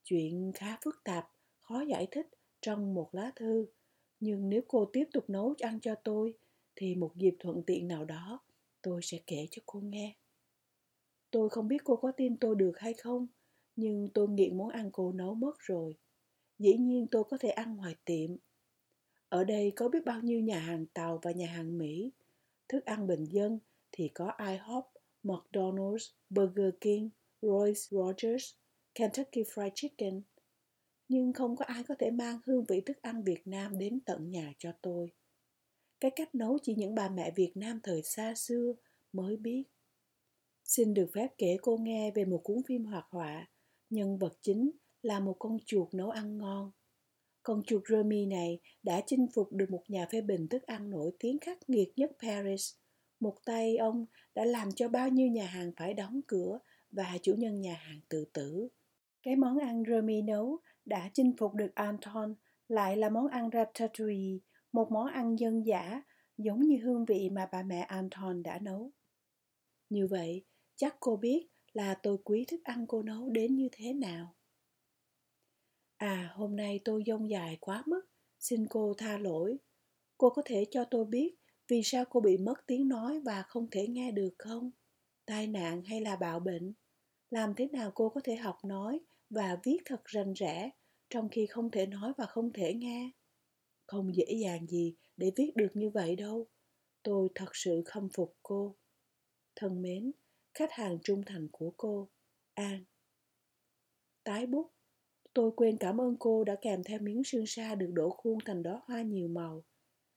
Chuyện 0.04 0.52
khá 0.54 0.78
phức 0.84 1.00
tạp, 1.04 1.30
khó 1.58 1.80
giải 1.80 2.08
thích 2.10 2.26
trong 2.60 2.94
một 2.94 3.08
lá 3.12 3.32
thư, 3.36 3.66
nhưng 4.20 4.48
nếu 4.48 4.62
cô 4.68 4.84
tiếp 4.92 5.04
tục 5.12 5.30
nấu 5.30 5.54
ăn 5.58 5.80
cho 5.80 5.94
tôi, 5.94 6.34
thì 6.76 6.94
một 6.94 7.16
dịp 7.16 7.36
thuận 7.38 7.62
tiện 7.62 7.88
nào 7.88 8.04
đó, 8.04 8.40
tôi 8.82 9.00
sẽ 9.02 9.18
kể 9.26 9.46
cho 9.50 9.62
cô 9.66 9.80
nghe. 9.80 10.16
Tôi 11.30 11.48
không 11.50 11.68
biết 11.68 11.78
cô 11.84 11.96
có 11.96 12.12
tin 12.12 12.36
tôi 12.36 12.54
được 12.56 12.78
hay 12.78 12.94
không, 12.94 13.26
nhưng 13.76 14.08
tôi 14.14 14.28
nghiện 14.28 14.58
món 14.58 14.68
ăn 14.68 14.90
cô 14.92 15.12
nấu 15.12 15.34
mất 15.34 15.54
rồi. 15.58 15.96
Dĩ 16.58 16.76
nhiên 16.76 17.06
tôi 17.10 17.24
có 17.24 17.38
thể 17.38 17.48
ăn 17.48 17.76
ngoài 17.76 17.94
tiệm. 18.04 18.30
Ở 19.28 19.44
đây 19.44 19.72
có 19.76 19.88
biết 19.88 20.04
bao 20.06 20.20
nhiêu 20.20 20.40
nhà 20.40 20.58
hàng 20.58 20.86
Tàu 20.86 21.18
và 21.22 21.32
nhà 21.32 21.46
hàng 21.46 21.78
Mỹ. 21.78 22.12
Thức 22.70 22.84
ăn 22.84 23.06
bình 23.06 23.24
dân 23.24 23.58
thì 23.92 24.08
có 24.14 24.32
IHOP, 24.38 24.92
McDonald's, 25.22 26.10
Burger 26.30 26.74
King, 26.80 27.10
Royce 27.42 27.80
Rogers, 27.90 28.54
Kentucky 28.94 29.42
Fried 29.42 29.70
Chicken. 29.74 30.22
Nhưng 31.08 31.32
không 31.32 31.56
có 31.56 31.64
ai 31.64 31.84
có 31.84 31.94
thể 31.98 32.10
mang 32.10 32.38
hương 32.46 32.64
vị 32.64 32.80
thức 32.80 33.02
ăn 33.02 33.22
Việt 33.22 33.46
Nam 33.46 33.78
đến 33.78 34.00
tận 34.00 34.30
nhà 34.30 34.52
cho 34.58 34.72
tôi. 34.82 35.12
Cái 36.00 36.10
cách 36.16 36.34
nấu 36.34 36.58
chỉ 36.62 36.74
những 36.74 36.94
bà 36.94 37.08
mẹ 37.08 37.30
Việt 37.36 37.52
Nam 37.54 37.80
thời 37.82 38.02
xa 38.02 38.34
xưa 38.34 38.72
mới 39.12 39.36
biết. 39.36 39.64
Xin 40.64 40.94
được 40.94 41.10
phép 41.14 41.28
kể 41.38 41.56
cô 41.62 41.76
nghe 41.76 42.10
về 42.10 42.24
một 42.24 42.40
cuốn 42.44 42.62
phim 42.68 42.84
hoạt 42.84 43.06
họa. 43.10 43.48
Nhân 43.90 44.18
vật 44.18 44.38
chính 44.40 44.70
là 45.02 45.20
một 45.20 45.36
con 45.38 45.58
chuột 45.66 45.94
nấu 45.94 46.10
ăn 46.10 46.38
ngon. 46.38 46.70
Con 47.42 47.62
chuột 47.66 47.82
Remy 47.88 48.26
này 48.26 48.60
đã 48.82 49.00
chinh 49.06 49.26
phục 49.34 49.52
được 49.52 49.70
một 49.70 49.82
nhà 49.88 50.06
phê 50.12 50.20
bình 50.20 50.48
thức 50.48 50.62
ăn 50.62 50.90
nổi 50.90 51.12
tiếng 51.18 51.38
khắc 51.38 51.70
nghiệt 51.70 51.92
nhất 51.96 52.10
Paris. 52.22 52.74
Một 53.20 53.34
tay 53.44 53.76
ông 53.76 54.06
đã 54.34 54.44
làm 54.44 54.72
cho 54.72 54.88
bao 54.88 55.08
nhiêu 55.08 55.28
nhà 55.28 55.46
hàng 55.46 55.72
phải 55.76 55.94
đóng 55.94 56.20
cửa 56.26 56.58
và 56.90 57.18
chủ 57.22 57.34
nhân 57.34 57.60
nhà 57.60 57.74
hàng 57.74 58.00
tự 58.08 58.24
tử. 58.32 58.68
Cái 59.22 59.36
món 59.36 59.58
ăn 59.58 59.82
Remy 59.88 60.22
nấu 60.22 60.58
đã 60.84 61.10
chinh 61.14 61.32
phục 61.38 61.54
được 61.54 61.74
Anton 61.74 62.34
lại 62.68 62.96
là 62.96 63.08
món 63.08 63.28
ăn 63.28 63.50
ratatouille, 63.52 64.38
một 64.72 64.90
món 64.90 65.06
ăn 65.06 65.38
dân 65.38 65.66
dã 65.66 66.02
giống 66.38 66.60
như 66.60 66.76
hương 66.82 67.04
vị 67.04 67.30
mà 67.32 67.48
bà 67.52 67.62
mẹ 67.62 67.80
Anton 67.80 68.42
đã 68.42 68.58
nấu. 68.58 68.90
Như 69.88 70.06
vậy, 70.06 70.44
chắc 70.76 70.96
cô 71.00 71.16
biết 71.16 71.46
là 71.72 71.94
tôi 71.94 72.18
quý 72.24 72.44
thức 72.48 72.60
ăn 72.64 72.86
cô 72.86 73.02
nấu 73.02 73.30
đến 73.30 73.56
như 73.56 73.68
thế 73.72 73.92
nào. 73.92 74.34
À, 76.00 76.32
hôm 76.34 76.56
nay 76.56 76.80
tôi 76.84 77.02
dông 77.06 77.30
dài 77.30 77.58
quá 77.60 77.82
mức, 77.86 78.02
xin 78.38 78.66
cô 78.70 78.94
tha 78.98 79.18
lỗi. 79.18 79.56
Cô 80.18 80.30
có 80.30 80.42
thể 80.44 80.64
cho 80.70 80.84
tôi 80.84 81.04
biết 81.04 81.34
vì 81.68 81.82
sao 81.84 82.04
cô 82.10 82.20
bị 82.20 82.38
mất 82.38 82.54
tiếng 82.66 82.88
nói 82.88 83.20
và 83.20 83.42
không 83.42 83.70
thể 83.70 83.86
nghe 83.86 84.10
được 84.10 84.34
không? 84.38 84.70
Tai 85.26 85.46
nạn 85.46 85.82
hay 85.82 86.00
là 86.00 86.16
bạo 86.16 86.40
bệnh? 86.40 86.72
Làm 87.30 87.54
thế 87.54 87.68
nào 87.72 87.92
cô 87.94 88.08
có 88.08 88.20
thể 88.24 88.36
học 88.36 88.58
nói 88.64 89.00
và 89.30 89.58
viết 89.64 89.78
thật 89.84 90.04
rành 90.04 90.32
rẽ 90.32 90.70
trong 91.10 91.28
khi 91.28 91.46
không 91.46 91.70
thể 91.70 91.86
nói 91.86 92.12
và 92.18 92.26
không 92.26 92.52
thể 92.52 92.74
nghe? 92.74 93.10
Không 93.86 94.14
dễ 94.14 94.26
dàng 94.42 94.66
gì 94.66 94.94
để 95.16 95.32
viết 95.36 95.52
được 95.54 95.70
như 95.74 95.90
vậy 95.90 96.16
đâu. 96.16 96.46
Tôi 97.02 97.28
thật 97.34 97.50
sự 97.52 97.82
khâm 97.86 98.08
phục 98.14 98.36
cô. 98.42 98.76
Thân 99.56 99.82
mến, 99.82 100.12
khách 100.54 100.72
hàng 100.72 100.98
trung 101.02 101.22
thành 101.26 101.48
của 101.52 101.74
cô, 101.76 102.08
An. 102.54 102.84
Tái 104.24 104.46
bút 104.46 104.72
Tôi 105.34 105.50
quên 105.56 105.76
cảm 105.76 106.00
ơn 106.00 106.16
cô 106.18 106.44
đã 106.44 106.56
kèm 106.62 106.84
theo 106.84 106.98
miếng 106.98 107.24
sương 107.24 107.46
sa 107.46 107.74
được 107.74 107.90
đổ 107.92 108.10
khuôn 108.10 108.38
thành 108.44 108.62
đó 108.62 108.82
hoa 108.84 109.02
nhiều 109.02 109.28
màu. 109.28 109.64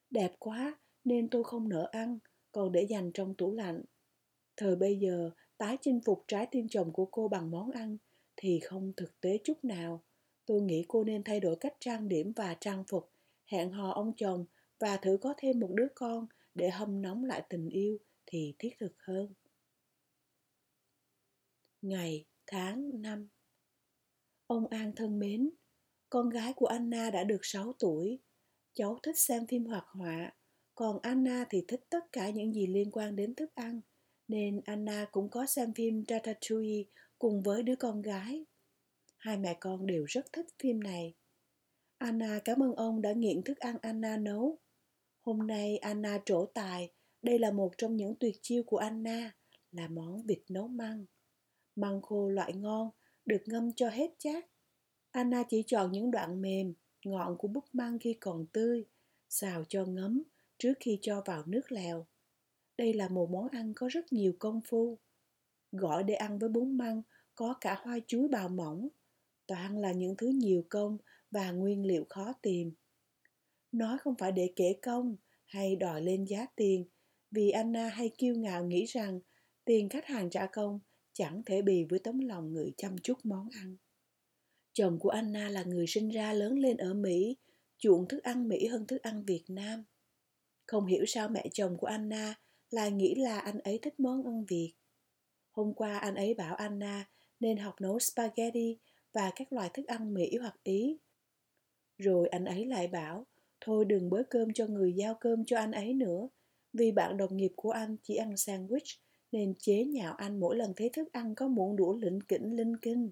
Đẹp 0.10 0.32
quá 0.39 0.79
nên 1.03 1.29
tôi 1.29 1.43
không 1.43 1.70
nỡ 1.70 1.89
ăn, 1.91 2.20
còn 2.51 2.72
để 2.72 2.82
dành 2.89 3.12
trong 3.13 3.36
tủ 3.36 3.53
lạnh. 3.53 3.82
Thời 4.58 4.75
bây 4.75 5.00
giờ, 5.00 5.32
tái 5.58 5.77
chinh 5.82 6.00
phục 6.05 6.24
trái 6.27 6.48
tim 6.51 6.67
chồng 6.70 6.93
của 6.93 7.05
cô 7.05 7.27
bằng 7.27 7.51
món 7.51 7.72
ăn 7.72 7.98
thì 8.36 8.60
không 8.60 8.93
thực 8.98 9.22
tế 9.22 9.38
chút 9.43 9.65
nào. 9.65 10.03
Tôi 10.46 10.62
nghĩ 10.62 10.86
cô 10.88 11.03
nên 11.03 11.24
thay 11.24 11.39
đổi 11.39 11.55
cách 11.60 11.74
trang 11.79 12.08
điểm 12.08 12.32
và 12.36 12.58
trang 12.60 12.84
phục, 12.88 13.10
hẹn 13.46 13.72
hò 13.72 13.91
ông 13.91 14.13
chồng 14.17 14.46
và 14.79 14.98
thử 14.98 15.17
có 15.22 15.34
thêm 15.38 15.60
một 15.60 15.70
đứa 15.74 15.88
con 15.96 16.27
để 16.55 16.70
hâm 16.70 17.01
nóng 17.01 17.24
lại 17.25 17.43
tình 17.50 17.70
yêu 17.70 17.98
thì 18.25 18.55
thiết 18.60 18.70
thực 18.79 18.93
hơn. 18.98 19.34
Ngày, 21.82 22.25
tháng, 22.48 23.01
năm 23.01 23.27
Ông 24.47 24.67
An 24.67 24.91
thân 24.95 25.19
mến, 25.19 25.50
con 26.09 26.29
gái 26.29 26.53
của 26.53 26.65
Anna 26.65 27.09
đã 27.12 27.23
được 27.23 27.39
6 27.41 27.73
tuổi. 27.79 28.19
Cháu 28.73 29.00
thích 29.03 29.17
xem 29.17 29.47
phim 29.47 29.65
hoạt 29.65 29.85
họa, 29.88 30.31
còn 30.75 31.00
Anna 31.01 31.45
thì 31.50 31.65
thích 31.67 31.81
tất 31.89 32.12
cả 32.12 32.29
những 32.29 32.53
gì 32.53 32.67
liên 32.67 32.91
quan 32.91 33.15
đến 33.15 33.35
thức 33.35 33.55
ăn, 33.55 33.81
nên 34.27 34.62
Anna 34.65 35.05
cũng 35.12 35.29
có 35.29 35.45
xem 35.45 35.73
phim 35.73 36.03
Ratatouille 36.07 36.83
cùng 37.19 37.41
với 37.41 37.63
đứa 37.63 37.75
con 37.75 38.01
gái. 38.01 38.45
Hai 39.17 39.38
mẹ 39.38 39.57
con 39.59 39.85
đều 39.85 40.05
rất 40.05 40.33
thích 40.33 40.45
phim 40.59 40.79
này. 40.79 41.13
Anna 41.97 42.39
cảm 42.45 42.63
ơn 42.63 42.75
ông 42.75 43.01
đã 43.01 43.13
nghiện 43.13 43.43
thức 43.43 43.57
ăn 43.57 43.77
Anna 43.81 44.17
nấu. 44.17 44.57
Hôm 45.21 45.47
nay 45.47 45.77
Anna 45.77 46.19
trổ 46.25 46.45
tài, 46.45 46.91
đây 47.21 47.39
là 47.39 47.51
một 47.51 47.71
trong 47.77 47.95
những 47.95 48.15
tuyệt 48.19 48.35
chiêu 48.41 48.63
của 48.63 48.77
Anna, 48.77 49.31
là 49.71 49.88
món 49.88 50.25
vịt 50.25 50.39
nấu 50.50 50.67
măng. 50.67 51.05
Măng 51.75 52.01
khô 52.01 52.29
loại 52.29 52.53
ngon 52.53 52.89
được 53.25 53.42
ngâm 53.46 53.74
cho 53.74 53.89
hết 53.89 54.12
chát. 54.18 54.46
Anna 55.12 55.44
chỉ 55.50 55.63
chọn 55.68 55.92
những 55.92 56.12
đoạn 56.12 56.42
mềm, 56.42 56.74
ngọn 57.06 57.38
của 57.38 57.48
búp 57.48 57.65
măng 57.74 58.00
khi 58.00 58.13
còn 58.13 58.46
tươi, 58.46 58.86
xào 59.30 59.63
cho 59.70 59.86
ngấm 59.86 60.24
trước 60.58 60.74
khi 60.80 61.00
cho 61.01 61.24
vào 61.25 61.44
nước 61.46 61.72
lèo. 61.72 62.08
Đây 62.77 62.94
là 62.94 63.08
một 63.08 63.30
món 63.30 63.48
ăn 63.48 63.74
có 63.75 63.88
rất 63.88 64.13
nhiều 64.13 64.34
công 64.39 64.62
phu. 64.65 65.00
Gọi 65.72 66.03
để 66.03 66.13
ăn 66.13 66.39
với 66.39 66.50
bún 66.50 66.77
măng 66.77 67.01
có 67.36 67.56
cả 67.62 67.77
hoa 67.82 68.00
chuối 68.08 68.27
bào 68.27 68.50
mỏng, 68.50 68.88
toàn 69.48 69.77
là 69.77 69.92
những 69.92 70.15
thứ 70.18 70.27
nhiều 70.27 70.63
công 70.70 70.98
và 71.32 71.51
nguyên 71.51 71.86
liệu 71.86 72.06
khó 72.10 72.34
tìm. 72.42 72.74
Nói 73.72 73.98
không 73.98 74.15
phải 74.20 74.32
để 74.32 74.53
kể 74.56 74.75
công 74.82 75.15
hay 75.46 75.75
đòi 75.75 76.01
lên 76.01 76.25
giá 76.25 76.46
tiền, 76.56 76.86
vì 77.32 77.50
Anna 77.50 77.89
hay 77.89 78.12
kiêu 78.18 78.36
ngạo 78.36 78.65
nghĩ 78.65 78.86
rằng 78.86 79.20
tiền 79.65 79.89
khách 79.89 80.06
hàng 80.06 80.30
trả 80.30 80.46
công 80.46 80.80
chẳng 81.13 81.41
thể 81.46 81.62
bì 81.62 81.84
với 81.84 82.00
tấm 82.00 82.20
lòng 82.20 82.53
người 82.53 82.74
chăm 82.77 82.96
chút 82.98 83.17
món 83.24 83.50
ăn. 83.50 83.77
Chồng 84.74 85.00
của 85.00 85.10
Anna 85.10 85.50
là 85.50 85.63
người 85.63 85.88
sinh 85.88 86.10
ra 86.10 86.34
lớn 86.34 86.60
lên 86.60 86.77
ở 86.77 86.93
Mỹ, 86.93 87.38
chuộng 87.77 88.08
thức 88.08 88.24
ăn 88.24 88.48
Mỹ 88.48 88.67
hơn 88.67 88.88
thức 88.88 89.01
ăn 89.01 89.25
Việt 89.25 89.43
Nam. 89.48 89.84
Không 90.65 90.86
hiểu 90.86 91.05
sao 91.08 91.29
mẹ 91.29 91.48
chồng 91.53 91.77
của 91.77 91.88
Anna 91.88 92.36
lại 92.70 92.91
nghĩ 92.91 93.15
là 93.15 93.39
anh 93.39 93.60
ấy 93.60 93.79
thích 93.82 94.00
món 94.00 94.25
ăn 94.25 94.46
Việt. 94.46 94.74
Hôm 95.51 95.74
qua 95.74 95.98
anh 95.98 96.15
ấy 96.15 96.34
bảo 96.34 96.55
Anna 96.55 97.10
nên 97.39 97.58
học 97.58 97.82
nấu 97.82 98.00
spaghetti 98.00 98.77
và 99.13 99.32
các 99.36 99.53
loại 99.53 99.70
thức 99.74 99.86
ăn 99.88 100.13
Mỹ 100.13 100.38
hoặc 100.38 100.55
Ý. 100.63 100.98
Rồi 101.98 102.27
anh 102.27 102.46
ấy 102.46 102.65
lại 102.65 102.88
bảo, 102.88 103.27
thôi 103.62 103.86
đừng 103.86 104.10
bới 104.10 104.24
cơm 104.29 104.53
cho 104.53 104.67
người 104.67 104.93
giao 104.93 105.17
cơm 105.20 105.46
cho 105.46 105.58
anh 105.58 105.72
ấy 105.72 105.93
nữa, 105.93 106.27
vì 106.74 106.91
bạn 106.91 107.17
đồng 107.17 107.38
nghiệp 107.38 107.51
của 107.55 107.72
anh 107.72 107.98
chỉ 108.03 108.15
ăn 108.15 108.34
sandwich 108.34 108.98
nên 109.34 109.54
chế 109.60 109.86
nhạo 109.86 110.13
anh 110.13 110.40
mỗi 110.40 110.56
lần 110.56 110.74
thấy 110.75 110.90
thức 110.90 111.12
ăn 111.12 111.36
có 111.36 111.48
muỗng 111.48 111.75
đũa 111.75 111.94
lĩnh 111.94 112.22
kỉnh 112.22 112.56
linh 112.56 112.78
kinh. 112.78 113.12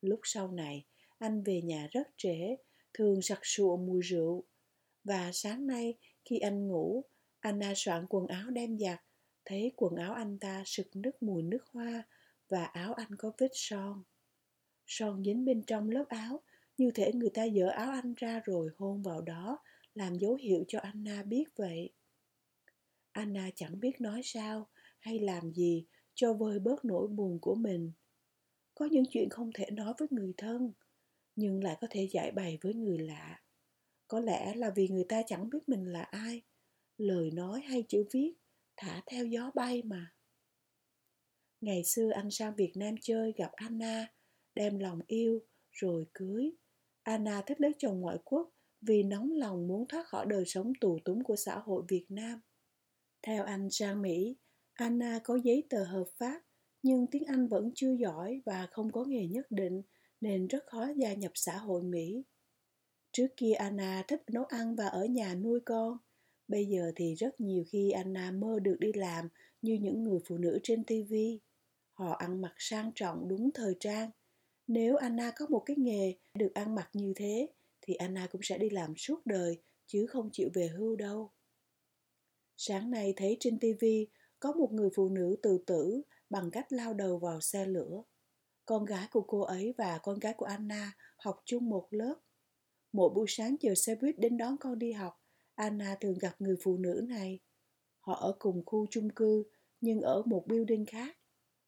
Lúc 0.00 0.20
sau 0.22 0.52
này, 0.52 0.84
anh 1.18 1.42
về 1.42 1.62
nhà 1.62 1.88
rất 1.90 2.08
trễ, 2.16 2.56
thường 2.94 3.22
sặc 3.22 3.38
sụa 3.42 3.76
mùi 3.76 4.00
rượu. 4.00 4.44
Và 5.04 5.30
sáng 5.32 5.66
nay, 5.66 5.94
khi 6.24 6.38
anh 6.38 6.68
ngủ, 6.68 7.04
Anna 7.40 7.72
soạn 7.76 8.06
quần 8.08 8.26
áo 8.26 8.50
đem 8.50 8.78
giặt, 8.78 9.00
thấy 9.44 9.72
quần 9.76 9.96
áo 9.96 10.14
anh 10.14 10.38
ta 10.38 10.62
sực 10.66 10.96
nước 10.96 11.22
mùi 11.22 11.42
nước 11.42 11.64
hoa 11.66 12.02
và 12.48 12.64
áo 12.64 12.94
anh 12.94 13.16
có 13.18 13.32
vết 13.38 13.50
son. 13.52 14.02
Son 14.86 15.24
dính 15.24 15.44
bên 15.44 15.62
trong 15.62 15.90
lớp 15.90 16.04
áo, 16.08 16.40
như 16.78 16.90
thể 16.90 17.12
người 17.12 17.30
ta 17.34 17.46
dỡ 17.48 17.68
áo 17.68 17.90
anh 17.90 18.14
ra 18.16 18.40
rồi 18.44 18.70
hôn 18.78 19.02
vào 19.02 19.20
đó, 19.20 19.58
làm 19.94 20.18
dấu 20.18 20.34
hiệu 20.34 20.64
cho 20.68 20.78
Anna 20.78 21.22
biết 21.22 21.44
vậy. 21.56 21.90
Anna 23.12 23.50
chẳng 23.54 23.80
biết 23.80 24.00
nói 24.00 24.20
sao, 24.24 24.68
hay 25.02 25.18
làm 25.18 25.52
gì 25.52 25.84
cho 26.14 26.32
vơi 26.32 26.58
bớt 26.58 26.84
nỗi 26.84 27.08
buồn 27.08 27.38
của 27.40 27.54
mình. 27.54 27.92
Có 28.74 28.86
những 28.86 29.04
chuyện 29.10 29.28
không 29.30 29.50
thể 29.54 29.70
nói 29.70 29.94
với 29.98 30.08
người 30.10 30.32
thân, 30.36 30.72
nhưng 31.36 31.64
lại 31.64 31.76
có 31.80 31.86
thể 31.90 32.08
giải 32.12 32.30
bày 32.30 32.58
với 32.60 32.74
người 32.74 32.98
lạ. 32.98 33.40
Có 34.08 34.20
lẽ 34.20 34.54
là 34.54 34.70
vì 34.76 34.88
người 34.88 35.04
ta 35.08 35.22
chẳng 35.26 35.50
biết 35.50 35.68
mình 35.68 35.84
là 35.84 36.02
ai, 36.02 36.42
lời 36.96 37.30
nói 37.30 37.60
hay 37.60 37.84
chữ 37.88 38.04
viết 38.12 38.34
thả 38.76 39.02
theo 39.06 39.26
gió 39.26 39.50
bay 39.54 39.82
mà. 39.82 40.14
Ngày 41.60 41.84
xưa 41.84 42.10
anh 42.10 42.30
sang 42.30 42.54
việt 42.56 42.72
nam 42.74 42.94
chơi 43.00 43.32
gặp 43.36 43.52
anna, 43.52 44.06
đem 44.54 44.78
lòng 44.78 45.00
yêu 45.06 45.40
rồi 45.70 46.06
cưới. 46.14 46.50
Anna 47.02 47.42
thích 47.46 47.60
lấy 47.60 47.72
chồng 47.78 48.00
ngoại 48.00 48.18
quốc 48.24 48.50
vì 48.80 49.02
nóng 49.02 49.32
lòng 49.32 49.68
muốn 49.68 49.88
thoát 49.88 50.06
khỏi 50.06 50.26
đời 50.26 50.44
sống 50.46 50.72
tù 50.80 50.98
túng 51.04 51.24
của 51.24 51.36
xã 51.36 51.58
hội 51.58 51.82
việt 51.88 52.06
nam. 52.08 52.40
Theo 53.22 53.44
anh 53.44 53.70
sang 53.70 54.02
mỹ 54.02 54.36
Anna 54.82 55.20
có 55.24 55.38
giấy 55.44 55.66
tờ 55.68 55.84
hợp 55.84 56.04
pháp, 56.18 56.40
nhưng 56.82 57.06
tiếng 57.06 57.24
Anh 57.24 57.48
vẫn 57.48 57.70
chưa 57.74 57.92
giỏi 57.92 58.42
và 58.44 58.66
không 58.70 58.92
có 58.92 59.04
nghề 59.04 59.26
nhất 59.26 59.46
định 59.50 59.82
nên 60.20 60.46
rất 60.46 60.66
khó 60.66 60.86
gia 60.96 61.12
nhập 61.12 61.32
xã 61.34 61.56
hội 61.56 61.82
Mỹ. 61.82 62.24
Trước 63.12 63.26
kia 63.36 63.52
Anna 63.52 64.04
thích 64.08 64.22
nấu 64.32 64.44
ăn 64.44 64.76
và 64.76 64.86
ở 64.86 65.04
nhà 65.04 65.34
nuôi 65.34 65.60
con. 65.60 65.98
Bây 66.48 66.66
giờ 66.66 66.92
thì 66.96 67.14
rất 67.14 67.40
nhiều 67.40 67.64
khi 67.68 67.90
Anna 67.90 68.30
mơ 68.30 68.58
được 68.62 68.76
đi 68.80 68.92
làm 68.92 69.28
như 69.62 69.74
những 69.74 70.02
người 70.02 70.18
phụ 70.26 70.38
nữ 70.38 70.58
trên 70.62 70.84
TV. 70.84 71.14
Họ 71.92 72.12
ăn 72.12 72.40
mặc 72.40 72.54
sang 72.58 72.92
trọng 72.94 73.28
đúng 73.28 73.50
thời 73.54 73.76
trang. 73.80 74.10
Nếu 74.66 74.96
Anna 74.96 75.32
có 75.36 75.46
một 75.46 75.62
cái 75.66 75.76
nghề 75.76 76.14
được 76.34 76.54
ăn 76.54 76.74
mặc 76.74 76.90
như 76.92 77.12
thế 77.16 77.48
thì 77.80 77.94
Anna 77.94 78.26
cũng 78.26 78.42
sẽ 78.44 78.58
đi 78.58 78.70
làm 78.70 78.96
suốt 78.96 79.26
đời 79.26 79.62
chứ 79.86 80.06
không 80.06 80.30
chịu 80.32 80.50
về 80.54 80.68
hưu 80.68 80.96
đâu. 80.96 81.30
Sáng 82.56 82.90
nay 82.90 83.14
thấy 83.16 83.36
trên 83.40 83.58
TV 83.58 83.84
có 84.42 84.52
một 84.52 84.72
người 84.72 84.90
phụ 84.94 85.08
nữ 85.08 85.36
tự 85.42 85.58
tử 85.66 86.02
bằng 86.30 86.50
cách 86.50 86.72
lao 86.72 86.94
đầu 86.94 87.18
vào 87.18 87.40
xe 87.40 87.66
lửa. 87.66 88.02
Con 88.64 88.84
gái 88.84 89.08
của 89.10 89.20
cô 89.20 89.40
ấy 89.40 89.74
và 89.78 89.98
con 90.02 90.18
gái 90.18 90.34
của 90.36 90.46
Anna 90.46 90.92
học 91.16 91.42
chung 91.44 91.68
một 91.68 91.86
lớp. 91.90 92.14
Mỗi 92.92 93.10
buổi 93.14 93.26
sáng 93.28 93.56
chờ 93.60 93.74
xe 93.74 93.94
buýt 93.94 94.18
đến 94.18 94.36
đón 94.36 94.56
con 94.60 94.78
đi 94.78 94.92
học, 94.92 95.22
Anna 95.54 95.96
thường 96.00 96.18
gặp 96.18 96.34
người 96.38 96.56
phụ 96.62 96.76
nữ 96.76 97.04
này. 97.08 97.40
Họ 98.00 98.14
ở 98.14 98.36
cùng 98.38 98.62
khu 98.66 98.86
chung 98.90 99.10
cư, 99.10 99.44
nhưng 99.80 100.00
ở 100.00 100.22
một 100.26 100.44
building 100.48 100.86
khác. 100.86 101.18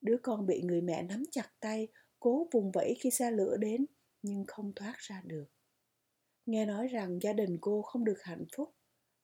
Đứa 0.00 0.16
con 0.22 0.46
bị 0.46 0.62
người 0.62 0.80
mẹ 0.80 1.02
nắm 1.02 1.24
chặt 1.30 1.50
tay, 1.60 1.88
cố 2.20 2.48
vùng 2.52 2.70
vẫy 2.72 2.96
khi 3.00 3.10
xe 3.10 3.30
lửa 3.30 3.56
đến, 3.56 3.86
nhưng 4.22 4.44
không 4.46 4.72
thoát 4.76 4.94
ra 4.98 5.22
được. 5.24 5.46
Nghe 6.46 6.66
nói 6.66 6.88
rằng 6.88 7.18
gia 7.22 7.32
đình 7.32 7.58
cô 7.60 7.82
không 7.82 8.04
được 8.04 8.22
hạnh 8.22 8.44
phúc, 8.56 8.74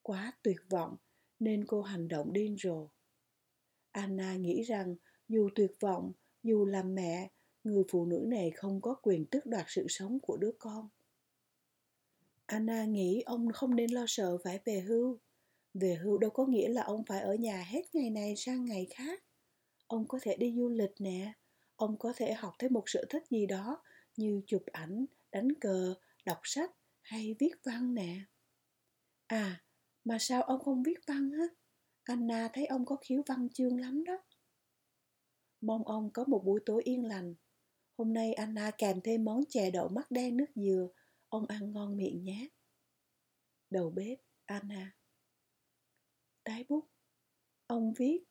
quá 0.03 0.33
tuyệt 0.43 0.61
vọng, 0.71 0.97
nên 1.39 1.67
cô 1.67 1.83
hành 1.83 2.09
động 2.09 2.33
điên 2.33 2.57
rồ. 2.63 2.89
Anna 3.93 4.37
nghĩ 4.37 4.63
rằng 4.63 4.95
dù 5.29 5.49
tuyệt 5.55 5.73
vọng, 5.81 6.13
dù 6.43 6.65
làm 6.65 6.95
mẹ, 6.95 7.31
người 7.65 7.85
phụ 7.89 8.07
nữ 8.07 8.25
này 8.29 8.51
không 8.51 8.81
có 8.81 8.95
quyền 9.03 9.27
tước 9.27 9.47
đoạt 9.47 9.65
sự 9.69 9.87
sống 9.89 10.19
của 10.21 10.37
đứa 10.37 10.53
con. 10.59 10.89
Anna 12.47 12.85
nghĩ 12.85 13.23
ông 13.27 13.53
không 13.53 13.77
nên 13.77 13.91
lo 13.91 14.05
sợ 14.09 14.39
phải 14.45 14.61
về 14.65 14.81
hưu. 14.81 15.19
Về 15.75 15.95
hưu 15.95 16.19
đâu 16.19 16.31
có 16.31 16.47
nghĩa 16.47 16.69
là 16.69 16.83
ông 16.83 17.05
phải 17.05 17.21
ở 17.21 17.35
nhà 17.35 17.65
hết 17.69 17.95
ngày 17.95 18.11
này 18.11 18.37
sang 18.37 18.65
ngày 18.65 18.87
khác. 18.91 19.25
Ông 19.87 20.09
có 20.09 20.19
thể 20.23 20.37
đi 20.37 20.55
du 20.57 20.69
lịch 20.69 20.95
nè, 20.99 21.33
ông 21.77 21.99
có 21.99 22.13
thể 22.17 22.33
học 22.33 22.55
thêm 22.59 22.73
một 22.73 22.83
sở 22.87 23.05
thích 23.11 23.23
gì 23.31 23.47
đó 23.47 23.83
như 24.17 24.43
chụp 24.47 24.63
ảnh, 24.73 25.07
đánh 25.33 25.49
cờ, 25.61 25.95
đọc 26.25 26.39
sách 26.45 26.71
hay 27.03 27.37
viết 27.39 27.53
văn 27.65 27.95
nè. 27.95 28.21
À, 29.27 29.63
mà 30.05 30.17
sao 30.21 30.43
ông 30.43 30.61
không 30.61 30.83
viết 30.83 30.99
văn 31.07 31.31
hết? 31.31 31.60
Anna 32.05 32.49
thấy 32.53 32.67
ông 32.67 32.85
có 32.85 32.97
khiếu 32.97 33.23
văn 33.27 33.49
chương 33.55 33.81
lắm 33.81 34.05
đó. 34.05 34.19
Mong 35.61 35.85
ông 35.85 36.11
có 36.13 36.25
một 36.25 36.43
buổi 36.45 36.61
tối 36.67 36.83
yên 36.85 37.05
lành. 37.05 37.35
Hôm 37.99 38.13
nay 38.13 38.33
Anna 38.33 38.71
kèm 38.79 39.01
thêm 39.05 39.25
món 39.25 39.41
chè 39.49 39.71
đậu 39.71 39.89
mắt 39.89 40.11
đen 40.11 40.37
nước 40.37 40.51
dừa. 40.55 40.89
Ông 41.29 41.47
ăn 41.47 41.73
ngon 41.73 41.97
miệng 41.97 42.25
nhé. 42.25 42.49
Đầu 43.71 43.91
bếp 43.91 44.19
Anna 44.45 44.97
Tái 46.45 46.65
bút 46.69 46.89
Ông 47.67 47.93
viết 47.93 48.25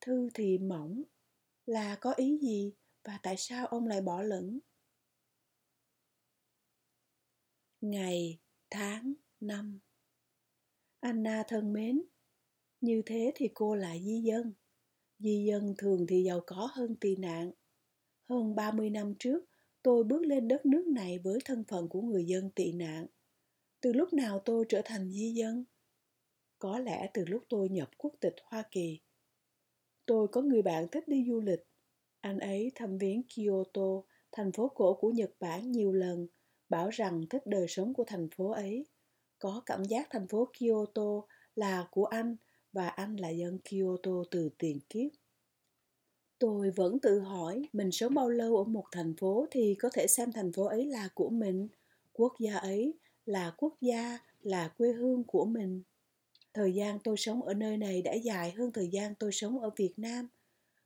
Thư 0.00 0.28
thì 0.34 0.58
mỏng 0.58 1.02
Là 1.66 1.96
có 2.00 2.12
ý 2.12 2.38
gì 2.42 2.74
và 3.04 3.18
tại 3.22 3.34
sao 3.38 3.66
ông 3.66 3.86
lại 3.86 4.00
bỏ 4.00 4.22
lửng? 4.22 4.58
Ngày, 7.80 8.38
tháng, 8.70 9.14
năm 9.40 9.78
Anna 11.00 11.42
thân 11.48 11.72
mến, 11.72 12.02
như 12.80 13.02
thế 13.06 13.32
thì 13.34 13.48
cô 13.54 13.74
là 13.74 13.98
di 13.98 14.20
dân. 14.20 14.52
Di 15.18 15.44
dân 15.48 15.74
thường 15.78 16.06
thì 16.08 16.22
giàu 16.22 16.40
có 16.46 16.68
hơn 16.72 16.96
tị 16.96 17.16
nạn. 17.16 17.50
Hơn 18.28 18.54
30 18.54 18.90
năm 18.90 19.14
trước, 19.18 19.44
tôi 19.82 20.04
bước 20.04 20.22
lên 20.26 20.48
đất 20.48 20.66
nước 20.66 20.86
này 20.86 21.18
với 21.18 21.38
thân 21.44 21.64
phận 21.64 21.88
của 21.88 22.00
người 22.00 22.24
dân 22.24 22.50
tị 22.50 22.72
nạn. 22.72 23.06
Từ 23.80 23.92
lúc 23.92 24.12
nào 24.12 24.42
tôi 24.44 24.64
trở 24.68 24.82
thành 24.84 25.10
di 25.10 25.32
dân? 25.32 25.64
Có 26.58 26.78
lẽ 26.78 27.10
từ 27.14 27.24
lúc 27.24 27.44
tôi 27.48 27.68
nhập 27.68 27.90
quốc 27.98 28.14
tịch 28.20 28.34
Hoa 28.44 28.62
Kỳ. 28.70 29.00
Tôi 30.06 30.28
có 30.28 30.42
người 30.42 30.62
bạn 30.62 30.88
thích 30.88 31.08
đi 31.08 31.24
du 31.28 31.40
lịch. 31.40 31.60
Anh 32.20 32.38
ấy 32.38 32.72
thăm 32.74 32.98
viếng 32.98 33.22
Kyoto, 33.22 34.02
thành 34.32 34.52
phố 34.52 34.68
cổ 34.68 34.94
của 34.94 35.10
Nhật 35.10 35.30
Bản 35.40 35.72
nhiều 35.72 35.92
lần, 35.92 36.26
bảo 36.68 36.88
rằng 36.88 37.26
thích 37.30 37.42
đời 37.46 37.66
sống 37.68 37.94
của 37.94 38.04
thành 38.04 38.28
phố 38.30 38.50
ấy. 38.50 38.86
Có 39.38 39.62
cảm 39.66 39.84
giác 39.84 40.06
thành 40.10 40.28
phố 40.28 40.48
Kyoto 40.58 41.22
là 41.54 41.88
của 41.90 42.04
anh 42.04 42.36
và 42.72 42.88
anh 42.88 43.16
là 43.16 43.28
dân 43.28 43.58
Kyoto 43.58 44.12
từ 44.30 44.48
tiền 44.58 44.80
kiếp. 44.90 45.10
Tôi 46.38 46.70
vẫn 46.70 47.00
tự 47.00 47.20
hỏi 47.20 47.68
mình 47.72 47.92
sống 47.92 48.14
bao 48.14 48.30
lâu 48.30 48.56
ở 48.56 48.64
một 48.64 48.84
thành 48.92 49.14
phố 49.16 49.46
thì 49.50 49.74
có 49.74 49.90
thể 49.92 50.06
xem 50.06 50.32
thành 50.32 50.52
phố 50.52 50.64
ấy 50.64 50.86
là 50.86 51.08
của 51.14 51.30
mình, 51.30 51.68
quốc 52.12 52.34
gia 52.38 52.56
ấy 52.56 52.94
là 53.26 53.54
quốc 53.56 53.76
gia, 53.80 54.18
là 54.40 54.68
quê 54.68 54.92
hương 54.92 55.24
của 55.24 55.44
mình. 55.44 55.82
Thời 56.54 56.74
gian 56.74 56.98
tôi 57.04 57.16
sống 57.16 57.42
ở 57.42 57.54
nơi 57.54 57.76
này 57.76 58.02
đã 58.02 58.12
dài 58.12 58.50
hơn 58.50 58.72
thời 58.72 58.88
gian 58.88 59.14
tôi 59.14 59.32
sống 59.32 59.60
ở 59.60 59.70
Việt 59.76 59.92
Nam. 59.96 60.28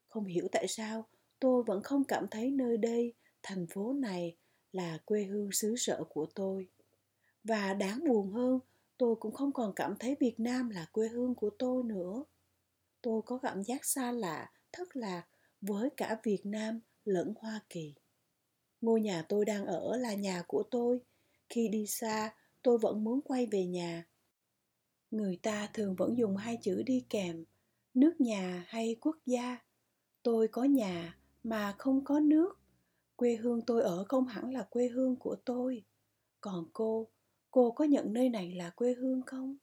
Không 0.08 0.24
hiểu 0.24 0.48
tại 0.52 0.68
sao 0.68 1.06
tôi 1.40 1.62
vẫn 1.62 1.82
không 1.82 2.04
cảm 2.04 2.26
thấy 2.30 2.50
nơi 2.50 2.76
đây, 2.76 3.12
thành 3.42 3.66
phố 3.66 3.92
này 3.92 4.36
là 4.72 4.98
quê 5.04 5.24
hương 5.24 5.52
xứ 5.52 5.74
sở 5.76 6.04
của 6.08 6.26
tôi. 6.34 6.68
Và 7.44 7.74
đáng 7.74 8.04
buồn 8.08 8.32
hơn, 8.32 8.60
tôi 8.98 9.16
cũng 9.16 9.34
không 9.34 9.52
còn 9.52 9.72
cảm 9.76 9.94
thấy 9.98 10.16
Việt 10.20 10.40
Nam 10.40 10.70
là 10.70 10.86
quê 10.92 11.08
hương 11.08 11.34
của 11.34 11.50
tôi 11.58 11.84
nữa. 11.84 12.24
Tôi 13.02 13.22
có 13.26 13.38
cảm 13.38 13.62
giác 13.62 13.84
xa 13.84 14.12
lạ, 14.12 14.50
thất 14.72 14.96
lạc 14.96 15.24
với 15.60 15.90
cả 15.96 16.20
Việt 16.22 16.46
Nam 16.46 16.80
lẫn 17.04 17.34
Hoa 17.36 17.60
Kỳ. 17.68 17.94
Ngôi 18.80 19.00
nhà 19.00 19.24
tôi 19.28 19.44
đang 19.44 19.66
ở 19.66 19.96
là 19.96 20.14
nhà 20.14 20.42
của 20.46 20.62
tôi. 20.70 21.00
Khi 21.48 21.68
đi 21.68 21.86
xa, 21.86 22.34
tôi 22.62 22.78
vẫn 22.78 23.04
muốn 23.04 23.20
quay 23.20 23.46
về 23.46 23.66
nhà. 23.66 24.06
Người 25.10 25.38
ta 25.42 25.68
thường 25.74 25.94
vẫn 25.96 26.16
dùng 26.18 26.36
hai 26.36 26.58
chữ 26.62 26.82
đi 26.82 27.04
kèm, 27.10 27.44
nước 27.94 28.20
nhà 28.20 28.64
hay 28.68 28.96
quốc 29.00 29.16
gia. 29.26 29.58
Tôi 30.22 30.48
có 30.48 30.64
nhà 30.64 31.18
mà 31.42 31.74
không 31.78 32.04
có 32.04 32.20
nước. 32.20 32.58
Quê 33.16 33.36
hương 33.36 33.62
tôi 33.62 33.82
ở 33.82 34.04
không 34.08 34.26
hẳn 34.26 34.52
là 34.52 34.62
quê 34.62 34.88
hương 34.88 35.16
của 35.16 35.36
tôi. 35.44 35.84
Còn 36.40 36.64
cô, 36.72 37.08
cô 37.54 37.70
có 37.70 37.84
nhận 37.84 38.12
nơi 38.12 38.28
này 38.28 38.52
là 38.52 38.70
quê 38.70 38.94
hương 38.94 39.22
không? 39.26 39.56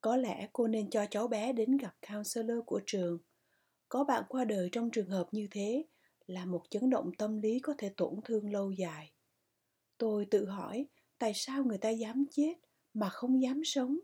Có 0.00 0.16
lẽ 0.16 0.48
cô 0.52 0.68
nên 0.68 0.90
cho 0.90 1.06
cháu 1.10 1.28
bé 1.28 1.52
đến 1.52 1.76
gặp 1.76 1.94
counselor 2.08 2.58
của 2.66 2.80
trường 2.86 3.18
có 3.88 4.04
bạn 4.04 4.24
qua 4.28 4.44
đời 4.44 4.68
trong 4.72 4.90
trường 4.90 5.08
hợp 5.08 5.28
như 5.32 5.48
thế 5.50 5.84
là 6.26 6.44
một 6.44 6.62
chấn 6.70 6.90
động 6.90 7.10
tâm 7.18 7.40
lý 7.40 7.60
có 7.60 7.74
thể 7.78 7.92
tổn 7.96 8.14
thương 8.24 8.52
lâu 8.52 8.70
dài. 8.70 9.12
Tôi 9.98 10.26
tự 10.30 10.46
hỏi 10.46 10.86
tại 11.18 11.32
sao 11.34 11.64
người 11.64 11.78
ta 11.78 11.88
dám 11.90 12.24
chết 12.30 12.54
mà 12.94 13.08
không 13.08 13.42
dám 13.42 13.64
sống. 13.64 13.98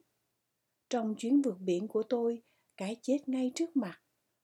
Trong 0.90 1.14
chuyến 1.18 1.42
vượt 1.42 1.58
biển 1.60 1.88
của 1.88 2.02
tôi, 2.02 2.42
cái 2.76 2.96
chết 3.02 3.18
ngay 3.28 3.52
trước 3.54 3.76
mặt, 3.76 4.00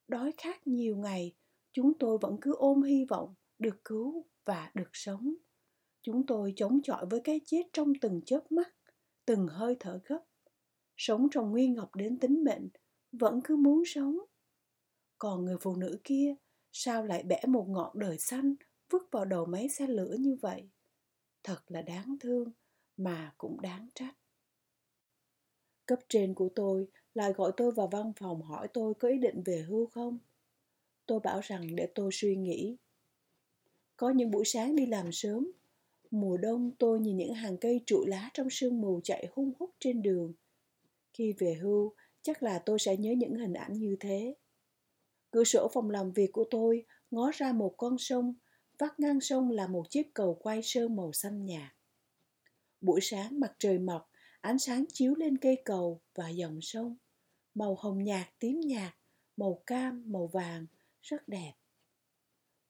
đói 0.09 0.33
khát 0.37 0.67
nhiều 0.67 0.97
ngày, 0.97 1.35
chúng 1.73 1.99
tôi 1.99 2.19
vẫn 2.19 2.37
cứ 2.41 2.55
ôm 2.55 2.83
hy 2.83 3.05
vọng 3.05 3.35
được 3.59 3.85
cứu 3.85 4.25
và 4.45 4.71
được 4.75 4.91
sống. 4.93 5.35
Chúng 6.03 6.27
tôi 6.27 6.53
chống 6.57 6.81
chọi 6.83 7.07
với 7.07 7.21
cái 7.25 7.41
chết 7.45 7.63
trong 7.73 7.93
từng 8.01 8.21
chớp 8.27 8.53
mắt, 8.53 8.75
từng 9.25 9.49
hơi 9.49 9.77
thở 9.81 10.01
gấp. 10.05 10.21
Sống 10.97 11.29
trong 11.31 11.51
nguy 11.51 11.69
ngọc 11.69 11.95
đến 11.95 12.19
tính 12.19 12.45
mệnh, 12.45 12.69
vẫn 13.13 13.41
cứ 13.45 13.57
muốn 13.57 13.83
sống. 13.87 14.19
Còn 15.19 15.45
người 15.45 15.57
phụ 15.61 15.77
nữ 15.77 15.99
kia 16.05 16.35
sao 16.73 17.05
lại 17.05 17.23
bẻ 17.23 17.41
một 17.49 17.67
ngọn 17.69 17.99
đời 17.99 18.19
xanh 18.19 18.55
vứt 18.91 19.03
vào 19.11 19.25
đầu 19.25 19.47
máy 19.47 19.69
xe 19.69 19.87
lửa 19.87 20.17
như 20.19 20.37
vậy? 20.43 20.69
Thật 21.43 21.59
là 21.67 21.83
đáng 21.83 22.17
thương 22.21 22.53
mà 22.97 23.35
cũng 23.39 23.61
đáng 23.61 23.89
trách. 23.95 24.15
Cấp 25.87 25.99
trên 26.09 26.35
của 26.35 26.49
tôi 26.55 26.89
lại 27.15 27.33
gọi 27.33 27.53
tôi 27.57 27.73
vào 27.73 27.87
văn 27.87 28.13
phòng 28.17 28.43
hỏi 28.43 28.69
tôi 28.73 28.95
có 28.95 29.09
ý 29.09 29.19
định 29.19 29.43
về 29.45 29.65
hưu 29.69 29.87
không? 29.87 30.19
Tôi 31.07 31.21
bảo 31.21 31.41
rằng 31.41 31.77
để 31.77 31.89
tôi 31.95 32.11
suy 32.13 32.37
nghĩ. 32.37 32.77
Có 33.97 34.11
những 34.11 34.31
buổi 34.31 34.45
sáng 34.45 34.77
đi 34.77 34.87
làm 34.87 35.13
sớm 35.13 35.51
mùa 36.11 36.37
đông 36.37 36.71
tôi 36.79 37.01
nhìn 37.01 37.17
những 37.17 37.35
hàng 37.35 37.57
cây 37.57 37.81
trụi 37.87 38.07
lá 38.07 38.31
trong 38.35 38.51
sương 38.51 38.81
mù 38.81 39.01
chạy 39.05 39.27
hung 39.33 39.53
hút 39.59 39.71
trên 39.81 40.03
đường 40.03 40.33
khi 41.13 41.33
về 41.39 41.55
hưu 41.55 41.95
chắc 42.23 42.43
là 42.43 42.59
tôi 42.59 42.79
sẽ 42.79 42.97
nhớ 42.97 43.15
những 43.19 43.35
hình 43.35 43.55
ảnh 43.55 43.73
như 43.73 43.97
thế 44.01 44.35
Cửa 45.31 45.45
sổ 45.45 45.71
phòng 45.73 45.91
làm 45.91 46.13
việc 46.13 46.33
của 46.33 46.45
tôi 46.51 46.85
ngó 47.11 47.31
ra 47.35 47.53
một 47.53 47.75
con 47.77 47.99
sông, 47.99 48.35
vắt 48.79 49.01
ngang 49.01 49.21
sông 49.21 49.51
là 49.51 49.67
một 49.67 49.91
chiếc 49.91 50.15
cầu 50.15 50.35
quay 50.35 50.61
sơn 50.63 50.97
màu 50.97 51.13
xanh 51.13 51.45
nhạt. 51.45 51.73
Buổi 52.81 53.01
sáng 53.03 53.41
mặt 53.41 53.53
trời 53.59 53.79
mọc, 53.79 54.11
ánh 54.41 54.59
sáng 54.59 54.85
chiếu 54.93 55.15
lên 55.15 55.39
cây 55.39 55.63
cầu 55.65 56.01
và 56.15 56.29
dòng 56.29 56.59
sông. 56.63 56.97
Màu 57.55 57.75
hồng 57.75 58.05
nhạt, 58.05 58.27
tím 58.39 58.61
nhạt, 58.61 58.95
màu 59.37 59.63
cam, 59.67 60.13
màu 60.13 60.27
vàng, 60.27 60.67
rất 61.03 61.29
đẹp. 61.29 61.53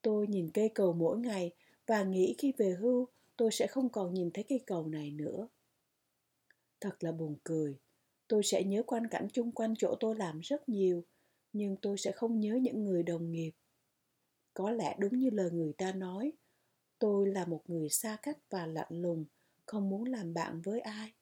Tôi 0.03 0.27
nhìn 0.27 0.51
cây 0.55 0.71
cầu 0.75 0.93
mỗi 0.93 1.19
ngày 1.19 1.55
và 1.87 2.03
nghĩ 2.03 2.35
khi 2.39 2.53
về 2.59 2.77
hưu 2.81 3.09
tôi 3.39 3.53
sẽ 3.53 3.67
không 3.67 3.89
còn 3.89 4.15
nhìn 4.15 4.31
thấy 4.35 4.45
cây 4.49 4.61
cầu 4.67 4.89
này 4.89 5.11
nữa. 5.11 5.49
Thật 6.81 7.05
là 7.05 7.13
buồn 7.13 7.37
cười. 7.45 7.79
Tôi 8.29 8.43
sẽ 8.43 8.65
nhớ 8.65 8.83
quan 8.87 9.09
cảnh 9.11 9.29
chung 9.33 9.53
quanh 9.53 9.75
chỗ 9.79 9.97
tôi 10.01 10.17
làm 10.17 10.41
rất 10.41 10.69
nhiều– 10.69 11.05
nhưng 11.53 11.77
tôi 11.77 11.99
sẽ 11.99 12.13
không 12.13 12.41
nhớ 12.41 12.59
những 12.63 12.85
người 12.85 13.03
đồng 13.03 13.33
nghiệp 13.33 13.51
Có 14.55 14.71
lẽ 14.71 14.97
đúng 14.99 15.19
như 15.19 15.31
lời 15.31 15.51
người 15.51 15.73
ta 15.73 15.93
nói, 15.93 16.33
tôi 16.99 17.27
là 17.29 17.45
một 17.45 17.63
người 17.67 17.89
xa 17.89 18.17
cách 18.23 18.39
và 18.51 18.67
lạnh 18.67 18.89
lùng, 18.91 19.25
không 19.67 19.89
muốn 19.89 20.05
làm 20.05 20.35
bạn 20.35 20.61
với 20.61 20.81
ai. 20.81 21.13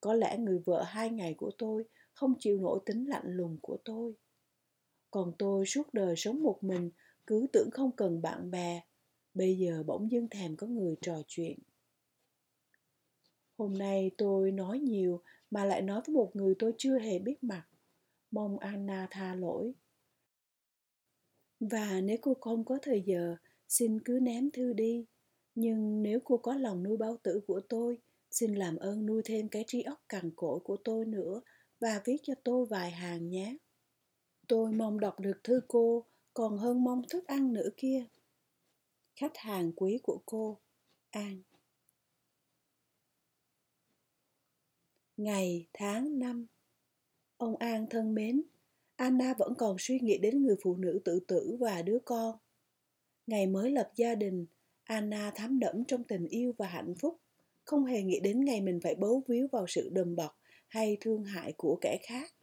Có 0.00 0.14
lẽ 0.14 0.38
người 0.38 0.58
vợ 0.58 0.82
hai 0.82 1.10
ngày 1.10 1.34
của 1.34 1.50
tôi 1.58 1.84
không 2.12 2.34
chịu 2.38 2.58
nổi 2.60 2.80
tính 2.86 3.08
lạnh 3.08 3.26
lùng 3.26 3.58
của 3.62 3.76
tôi. 3.84 4.14
Còn 5.10 5.32
tôi 5.38 5.66
suốt 5.66 5.94
đời 5.94 6.14
sống 6.16 6.42
một 6.42 6.58
mình, 6.64 6.90
cứ 7.26 7.46
tưởng 7.52 7.70
không 7.70 7.92
cần 7.96 8.22
bạn 8.22 8.50
bè, 8.50 8.82
bây 9.34 9.58
giờ 9.58 9.82
bỗng 9.86 10.10
dưng 10.10 10.28
thèm 10.28 10.56
có 10.56 10.66
người 10.66 10.96
trò 11.00 11.22
chuyện. 11.26 11.58
Hôm 13.58 13.78
nay 13.78 14.10
tôi 14.18 14.50
nói 14.50 14.78
nhiều 14.78 15.22
mà 15.50 15.64
lại 15.64 15.82
nói 15.82 16.00
với 16.06 16.14
một 16.14 16.36
người 16.36 16.54
tôi 16.58 16.74
chưa 16.78 16.98
hề 16.98 17.18
biết 17.18 17.44
mặt. 17.44 17.66
Mong 18.30 18.58
Anna 18.58 19.08
tha 19.10 19.34
lỗi. 19.34 19.72
Và 21.60 22.00
nếu 22.00 22.16
cô 22.20 22.34
không 22.40 22.64
có 22.64 22.78
thời 22.82 23.02
giờ, 23.06 23.36
xin 23.68 24.00
cứ 24.04 24.18
ném 24.22 24.50
thư 24.50 24.72
đi. 24.72 25.06
Nhưng 25.54 26.02
nếu 26.02 26.20
cô 26.24 26.36
có 26.36 26.54
lòng 26.54 26.82
nuôi 26.82 26.96
bao 26.96 27.16
tử 27.22 27.40
của 27.46 27.60
tôi, 27.68 27.98
xin 28.30 28.54
làm 28.54 28.76
ơn 28.76 29.06
nuôi 29.06 29.22
thêm 29.24 29.48
cái 29.48 29.64
trí 29.66 29.82
óc 29.82 30.02
cằn 30.08 30.30
cỗi 30.36 30.60
của 30.64 30.76
tôi 30.84 31.06
nữa 31.06 31.40
và 31.80 32.02
viết 32.04 32.16
cho 32.22 32.34
tôi 32.44 32.66
vài 32.66 32.90
hàng 32.90 33.28
nhé. 33.28 33.56
Tôi 34.48 34.72
mong 34.72 35.00
đọc 35.00 35.20
được 35.20 35.44
thư 35.44 35.60
cô, 35.68 36.04
còn 36.34 36.58
hơn 36.58 36.84
mong 36.84 37.02
thức 37.08 37.26
ăn 37.26 37.52
nữa 37.52 37.68
kia. 37.76 38.04
Khách 39.16 39.36
hàng 39.36 39.72
quý 39.72 39.98
của 40.02 40.22
cô, 40.26 40.60
An. 41.10 41.42
Ngày, 45.16 45.66
tháng, 45.72 46.18
năm 46.18 46.46
Ông 47.36 47.56
An 47.56 47.86
thân 47.90 48.14
mến, 48.14 48.42
Anna 48.96 49.34
vẫn 49.38 49.54
còn 49.58 49.76
suy 49.78 50.00
nghĩ 50.00 50.18
đến 50.18 50.42
người 50.42 50.56
phụ 50.62 50.76
nữ 50.76 51.00
tự 51.04 51.20
tử 51.20 51.56
và 51.60 51.82
đứa 51.82 51.98
con. 52.04 52.38
Ngày 53.26 53.46
mới 53.46 53.70
lập 53.70 53.92
gia 53.96 54.14
đình, 54.14 54.46
Anna 54.84 55.32
thắm 55.34 55.58
đẫm 55.58 55.84
trong 55.84 56.04
tình 56.04 56.26
yêu 56.28 56.54
và 56.58 56.66
hạnh 56.66 56.94
phúc, 57.00 57.20
không 57.64 57.84
hề 57.84 58.02
nghĩ 58.02 58.20
đến 58.20 58.44
ngày 58.44 58.60
mình 58.60 58.80
phải 58.82 58.94
bấu 58.94 59.22
víu 59.28 59.48
vào 59.52 59.66
sự 59.68 59.90
đùm 59.92 60.16
bọc 60.16 60.38
hay 60.68 60.96
thương 61.00 61.24
hại 61.24 61.52
của 61.56 61.78
kẻ 61.80 61.98
khác. 62.02 62.34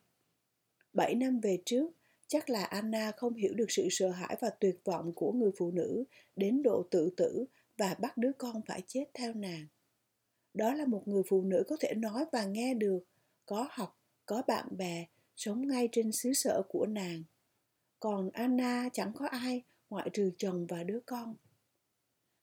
Bảy 0.93 1.15
năm 1.15 1.39
về 1.39 1.61
trước, 1.65 1.91
chắc 2.31 2.49
là 2.49 2.63
Anna 2.63 3.11
không 3.17 3.33
hiểu 3.33 3.53
được 3.53 3.65
sự 3.71 3.87
sợ 3.91 4.09
hãi 4.09 4.37
và 4.41 4.49
tuyệt 4.49 4.75
vọng 4.83 5.13
của 5.15 5.31
người 5.31 5.51
phụ 5.57 5.71
nữ 5.71 6.03
đến 6.35 6.63
độ 6.63 6.87
tự 6.91 7.09
tử 7.17 7.45
và 7.77 7.95
bắt 7.99 8.17
đứa 8.17 8.31
con 8.37 8.61
phải 8.67 8.81
chết 8.87 9.05
theo 9.13 9.33
nàng. 9.33 9.67
Đó 10.53 10.73
là 10.73 10.85
một 10.85 11.07
người 11.07 11.23
phụ 11.29 11.41
nữ 11.41 11.63
có 11.67 11.77
thể 11.79 11.93
nói 11.93 12.25
và 12.31 12.45
nghe 12.45 12.73
được, 12.73 12.99
có 13.45 13.67
học, 13.71 13.99
có 14.25 14.41
bạn 14.47 14.77
bè, 14.77 15.05
sống 15.35 15.67
ngay 15.67 15.89
trên 15.91 16.11
xứ 16.11 16.33
sở 16.33 16.61
của 16.69 16.85
nàng. 16.85 17.23
Còn 17.99 18.29
Anna 18.33 18.89
chẳng 18.93 19.11
có 19.15 19.27
ai 19.27 19.63
ngoại 19.89 20.09
trừ 20.13 20.31
chồng 20.37 20.67
và 20.67 20.83
đứa 20.83 20.99
con. 21.05 21.35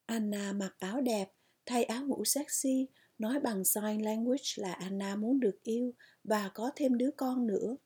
Anna 0.06 0.52
mặc 0.52 0.74
áo 0.78 1.00
đẹp, 1.00 1.32
thay 1.66 1.84
áo 1.84 2.06
ngủ 2.06 2.24
sexy, 2.24 2.86
nói 3.18 3.40
bằng 3.40 3.64
sign 3.64 4.02
language 4.02 4.52
là 4.56 4.72
Anna 4.72 5.16
muốn 5.16 5.40
được 5.40 5.62
yêu 5.62 5.94
và 6.24 6.50
có 6.54 6.70
thêm 6.76 6.98
đứa 6.98 7.10
con 7.16 7.46
nữa. 7.46 7.76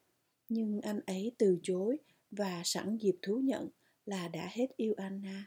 Nhưng 0.55 0.81
anh 0.81 1.01
ấy 1.07 1.33
từ 1.39 1.59
chối 1.63 1.99
và 2.31 2.63
sẵn 2.65 2.97
dịp 2.97 3.17
thú 3.23 3.41
nhận 3.45 3.69
là 4.07 4.29
đã 4.29 4.49
hết 4.53 4.67
yêu 4.77 4.95
Anna. 4.97 5.47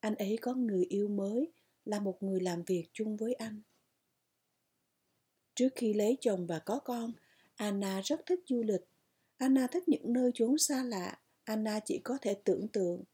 Anh 0.00 0.14
ấy 0.14 0.38
có 0.40 0.54
người 0.54 0.84
yêu 0.84 1.08
mới, 1.08 1.52
là 1.84 2.00
một 2.00 2.22
người 2.22 2.40
làm 2.40 2.62
việc 2.62 2.84
chung 2.92 3.16
với 3.16 3.34
anh. 3.34 3.62
Trước 5.54 5.68
khi 5.74 5.92
lấy 5.92 6.16
chồng 6.20 6.46
và 6.46 6.58
có 6.58 6.78
con, 6.78 7.12
Anna 7.54 8.00
rất 8.04 8.26
thích 8.26 8.40
du 8.46 8.62
lịch. 8.62 8.80
Anna 9.36 9.66
thích 9.66 9.88
những 9.88 10.12
nơi 10.12 10.30
chốn 10.34 10.58
xa 10.58 10.84
lạ, 10.84 11.20
Anna 11.44 11.80
chỉ 11.80 12.00
có 12.04 12.18
thể 12.20 12.34
tưởng 12.44 12.68
tượng. 12.68 13.04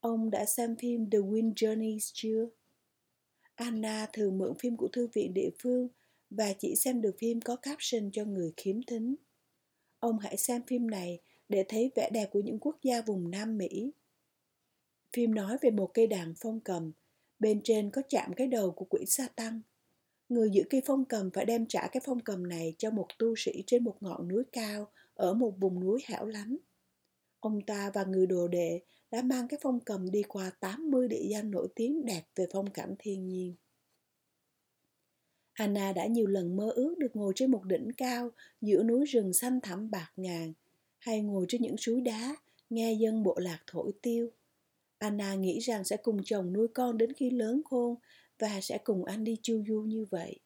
Ông 0.00 0.30
đã 0.30 0.44
xem 0.44 0.76
phim 0.76 1.10
The 1.10 1.18
Wind 1.18 1.54
Journeys 1.54 2.10
chưa? 2.14 2.48
Anna 3.54 4.06
thường 4.12 4.38
mượn 4.38 4.54
phim 4.58 4.76
của 4.76 4.88
thư 4.88 5.06
viện 5.06 5.34
địa 5.34 5.50
phương 5.62 5.88
và 6.30 6.52
chỉ 6.58 6.74
xem 6.76 7.00
được 7.00 7.16
phim 7.18 7.40
có 7.40 7.56
caption 7.56 8.10
cho 8.12 8.24
người 8.24 8.52
khiếm 8.56 8.82
thính. 8.82 9.14
Ông 10.00 10.18
hãy 10.18 10.36
xem 10.36 10.62
phim 10.66 10.90
này 10.90 11.20
để 11.48 11.64
thấy 11.68 11.92
vẻ 11.94 12.10
đẹp 12.12 12.28
của 12.32 12.40
những 12.40 12.58
quốc 12.60 12.76
gia 12.82 13.02
vùng 13.02 13.30
Nam 13.30 13.58
Mỹ. 13.58 13.92
Phim 15.12 15.34
nói 15.34 15.56
về 15.60 15.70
một 15.70 15.90
cây 15.94 16.06
đàn 16.06 16.34
phong 16.40 16.60
cầm, 16.60 16.92
bên 17.38 17.60
trên 17.64 17.90
có 17.90 18.02
chạm 18.08 18.32
cái 18.32 18.46
đầu 18.46 18.70
của 18.70 18.84
quỷ 18.84 19.04
sa 19.06 19.28
tăng. 19.36 19.60
Người 20.28 20.50
giữ 20.50 20.62
cây 20.70 20.82
phong 20.86 21.04
cầm 21.04 21.30
phải 21.30 21.44
đem 21.44 21.66
trả 21.66 21.88
cái 21.92 22.00
phong 22.04 22.20
cầm 22.20 22.48
này 22.48 22.74
cho 22.78 22.90
một 22.90 23.06
tu 23.18 23.34
sĩ 23.36 23.64
trên 23.66 23.84
một 23.84 23.96
ngọn 24.00 24.28
núi 24.28 24.44
cao 24.52 24.88
ở 25.14 25.34
một 25.34 25.54
vùng 25.60 25.80
núi 25.80 26.00
hẻo 26.06 26.26
lánh. 26.26 26.56
Ông 27.40 27.60
ta 27.66 27.90
và 27.94 28.04
người 28.04 28.26
đồ 28.26 28.48
đệ 28.48 28.80
đã 29.10 29.22
mang 29.22 29.48
cái 29.48 29.58
phong 29.62 29.80
cầm 29.80 30.10
đi 30.10 30.22
qua 30.22 30.50
80 30.60 31.08
địa 31.08 31.26
danh 31.30 31.50
nổi 31.50 31.68
tiếng 31.74 32.04
đẹp 32.04 32.22
về 32.36 32.46
phong 32.52 32.70
cảnh 32.70 32.94
thiên 32.98 33.28
nhiên. 33.28 33.54
Anna 35.58 35.92
đã 35.92 36.06
nhiều 36.06 36.26
lần 36.26 36.56
mơ 36.56 36.70
ước 36.70 36.94
được 36.98 37.16
ngồi 37.16 37.32
trên 37.36 37.50
một 37.50 37.64
đỉnh 37.64 37.92
cao 37.96 38.30
giữa 38.60 38.82
núi 38.82 39.04
rừng 39.04 39.32
xanh 39.32 39.60
thẳm 39.60 39.90
bạc 39.90 40.12
ngàn, 40.16 40.52
hay 40.98 41.20
ngồi 41.20 41.46
trên 41.48 41.62
những 41.62 41.76
suối 41.76 42.00
đá, 42.00 42.36
nghe 42.70 42.92
dân 42.92 43.22
bộ 43.22 43.38
lạc 43.38 43.58
thổi 43.66 43.92
tiêu. 44.02 44.30
Anna 44.98 45.34
nghĩ 45.34 45.58
rằng 45.58 45.84
sẽ 45.84 45.96
cùng 45.96 46.20
chồng 46.24 46.52
nuôi 46.52 46.68
con 46.68 46.98
đến 46.98 47.12
khi 47.12 47.30
lớn 47.30 47.62
khôn 47.64 47.94
và 48.38 48.60
sẽ 48.62 48.78
cùng 48.78 49.04
anh 49.04 49.24
đi 49.24 49.36
chu 49.42 49.62
du 49.68 49.82
như 49.82 50.04
vậy. 50.10 50.40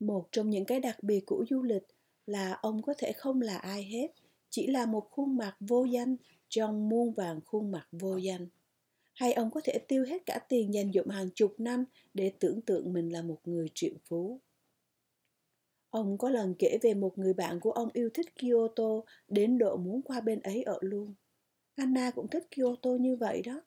Một 0.00 0.28
trong 0.32 0.50
những 0.50 0.64
cái 0.64 0.80
đặc 0.80 1.02
biệt 1.02 1.26
của 1.26 1.44
du 1.50 1.62
lịch 1.62 1.86
là 2.26 2.52
ông 2.52 2.82
có 2.82 2.94
thể 2.98 3.12
không 3.12 3.40
là 3.40 3.56
ai 3.56 3.84
hết, 3.84 4.08
chỉ 4.50 4.66
là 4.66 4.86
một 4.86 5.08
khuôn 5.10 5.36
mặt 5.36 5.56
vô 5.60 5.84
danh 5.84 6.16
trong 6.48 6.88
muôn 6.88 7.12
vàng 7.12 7.40
khuôn 7.46 7.70
mặt 7.70 7.86
vô 7.92 8.16
danh. 8.16 8.46
Hay 9.20 9.32
ông 9.32 9.50
có 9.50 9.60
thể 9.64 9.78
tiêu 9.88 10.04
hết 10.04 10.26
cả 10.26 10.38
tiền 10.48 10.74
dành 10.74 10.92
dụm 10.92 11.08
hàng 11.08 11.30
chục 11.34 11.54
năm 11.58 11.84
để 12.14 12.32
tưởng 12.38 12.60
tượng 12.60 12.92
mình 12.92 13.12
là 13.12 13.22
một 13.22 13.40
người 13.44 13.68
triệu 13.74 13.94
phú. 14.04 14.40
Ông 15.90 16.18
có 16.18 16.30
lần 16.30 16.54
kể 16.58 16.78
về 16.82 16.94
một 16.94 17.18
người 17.18 17.34
bạn 17.34 17.60
của 17.60 17.72
ông 17.72 17.88
yêu 17.92 18.10
thích 18.14 18.26
Kyoto 18.36 19.00
đến 19.28 19.58
độ 19.58 19.76
muốn 19.76 20.02
qua 20.02 20.20
bên 20.20 20.40
ấy 20.40 20.62
ở 20.62 20.78
luôn. 20.80 21.14
Anna 21.74 22.10
cũng 22.10 22.28
thích 22.28 22.46
Kyoto 22.50 22.90
như 22.90 23.16
vậy 23.16 23.42
đó. 23.42 23.62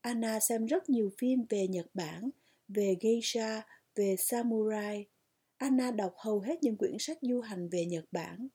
Anna 0.00 0.40
xem 0.40 0.66
rất 0.66 0.90
nhiều 0.90 1.10
phim 1.18 1.44
về 1.48 1.68
Nhật 1.68 1.86
Bản, 1.94 2.30
về 2.68 2.96
geisha, 3.00 3.62
về 3.94 4.16
samurai. 4.18 5.06
Anna 5.56 5.90
đọc 5.90 6.14
hầu 6.16 6.40
hết 6.40 6.62
những 6.62 6.76
quyển 6.76 6.96
sách 6.98 7.18
du 7.20 7.40
hành 7.40 7.68
về 7.68 7.84
Nhật 7.84 8.04
Bản. 8.12 8.48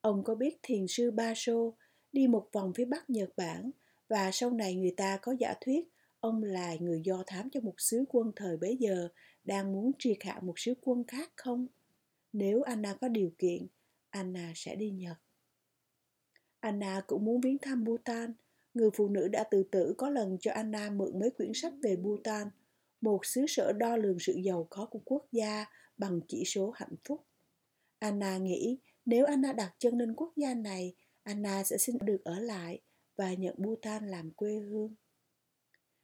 Ông 0.00 0.24
có 0.24 0.34
biết 0.34 0.58
thiền 0.62 0.86
sư 0.88 1.10
Basho 1.10 1.72
đi 2.12 2.26
một 2.26 2.48
vòng 2.52 2.72
phía 2.74 2.84
bắc 2.84 3.10
Nhật 3.10 3.30
Bản 3.36 3.70
và 4.14 4.30
sau 4.32 4.50
này 4.50 4.74
người 4.74 4.94
ta 4.96 5.18
có 5.22 5.34
giả 5.38 5.54
thuyết 5.60 5.88
ông 6.20 6.42
là 6.42 6.76
người 6.80 7.00
do 7.04 7.22
thám 7.26 7.50
cho 7.50 7.60
một 7.60 7.74
sứ 7.78 8.04
quân 8.08 8.32
thời 8.36 8.56
bấy 8.56 8.76
giờ 8.76 9.08
đang 9.44 9.72
muốn 9.72 9.90
triệt 9.98 10.16
hạ 10.20 10.40
một 10.42 10.52
sứ 10.56 10.74
quân 10.80 11.04
khác 11.08 11.32
không? 11.36 11.66
Nếu 12.32 12.62
Anna 12.62 12.94
có 12.94 13.08
điều 13.08 13.32
kiện, 13.38 13.66
Anna 14.10 14.52
sẽ 14.54 14.76
đi 14.76 14.90
Nhật. 14.90 15.16
Anna 16.60 17.00
cũng 17.06 17.24
muốn 17.24 17.40
viếng 17.40 17.58
thăm 17.58 17.84
Bhutan. 17.84 18.32
Người 18.74 18.90
phụ 18.94 19.08
nữ 19.08 19.28
đã 19.28 19.44
tự 19.50 19.62
tử 19.62 19.94
có 19.98 20.10
lần 20.10 20.36
cho 20.40 20.52
Anna 20.52 20.90
mượn 20.90 21.20
mấy 21.20 21.30
quyển 21.30 21.52
sách 21.54 21.72
về 21.82 21.96
Bhutan, 21.96 22.48
một 23.00 23.26
xứ 23.26 23.44
sở 23.48 23.72
đo 23.72 23.96
lường 23.96 24.18
sự 24.18 24.32
giàu 24.32 24.66
có 24.70 24.86
của 24.86 25.00
quốc 25.04 25.26
gia 25.32 25.64
bằng 25.96 26.20
chỉ 26.28 26.44
số 26.44 26.70
hạnh 26.70 26.96
phúc. 27.08 27.26
Anna 27.98 28.38
nghĩ 28.38 28.78
nếu 29.04 29.26
Anna 29.26 29.52
đặt 29.52 29.74
chân 29.78 29.98
lên 29.98 30.14
quốc 30.14 30.32
gia 30.36 30.54
này, 30.54 30.94
Anna 31.22 31.64
sẽ 31.64 31.78
xin 31.78 31.96
được 32.02 32.24
ở 32.24 32.38
lại 32.38 32.80
và 33.16 33.34
nhận 33.34 33.54
Bhutan 33.58 34.06
làm 34.06 34.30
quê 34.30 34.54
hương. 34.54 34.94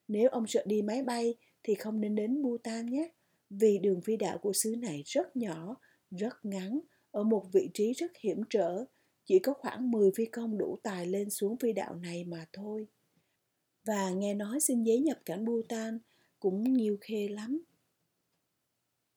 Nếu 0.09 0.29
ông 0.29 0.47
sợ 0.47 0.63
đi 0.67 0.83
máy 0.83 1.03
bay 1.03 1.35
thì 1.63 1.75
không 1.75 2.01
nên 2.01 2.15
đến 2.15 2.43
Bhutan 2.43 2.87
nhé, 2.87 3.09
vì 3.51 3.79
đường 3.79 4.01
phi 4.01 4.17
đạo 4.17 4.39
của 4.39 4.53
xứ 4.53 4.77
này 4.77 5.03
rất 5.07 5.37
nhỏ, 5.37 5.77
rất 6.11 6.45
ngắn, 6.45 6.81
ở 7.11 7.23
một 7.23 7.47
vị 7.53 7.71
trí 7.75 7.93
rất 7.93 8.17
hiểm 8.17 8.43
trở, 8.51 8.85
chỉ 9.25 9.39
có 9.39 9.53
khoảng 9.53 9.91
10 9.91 10.11
phi 10.17 10.25
công 10.27 10.59
đủ 10.59 10.79
tài 10.83 11.07
lên 11.07 11.31
xuống 11.31 11.57
phi 11.57 11.73
đạo 11.73 11.95
này 11.95 12.25
mà 12.25 12.47
thôi. 12.53 12.87
Và 13.85 14.11
nghe 14.11 14.35
nói 14.35 14.61
xin 14.61 14.83
giấy 14.83 15.01
nhập 15.01 15.19
cảnh 15.25 15.45
Bhutan 15.45 15.99
cũng 16.41 16.65
nhiều 16.65 16.99
khê 17.01 17.29
lắm. 17.29 17.63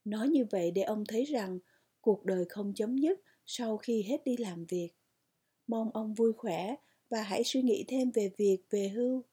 Nói 0.06 0.30
như 0.30 0.46
vậy 0.52 0.72
để 0.72 0.82
ông 0.82 1.04
thấy 1.08 1.24
rằng 1.24 1.60
cuộc 2.02 2.26
đời 2.26 2.46
không 2.50 2.74
chấm 2.74 2.98
dứt 2.98 3.22
sau 3.46 3.78
khi 3.78 4.04
hết 4.04 4.24
đi 4.26 4.38
làm 4.38 4.66
việc. 4.66 4.90
Mong 5.68 5.92
ông 5.94 6.14
vui 6.14 6.34
khỏe 6.34 6.76
và 7.14 7.22
hãy 7.22 7.44
suy 7.44 7.62
nghĩ 7.62 7.86
thêm 7.88 8.12
về 8.12 8.32
việc 8.38 8.58
về 8.70 8.88
hưu. 8.88 9.24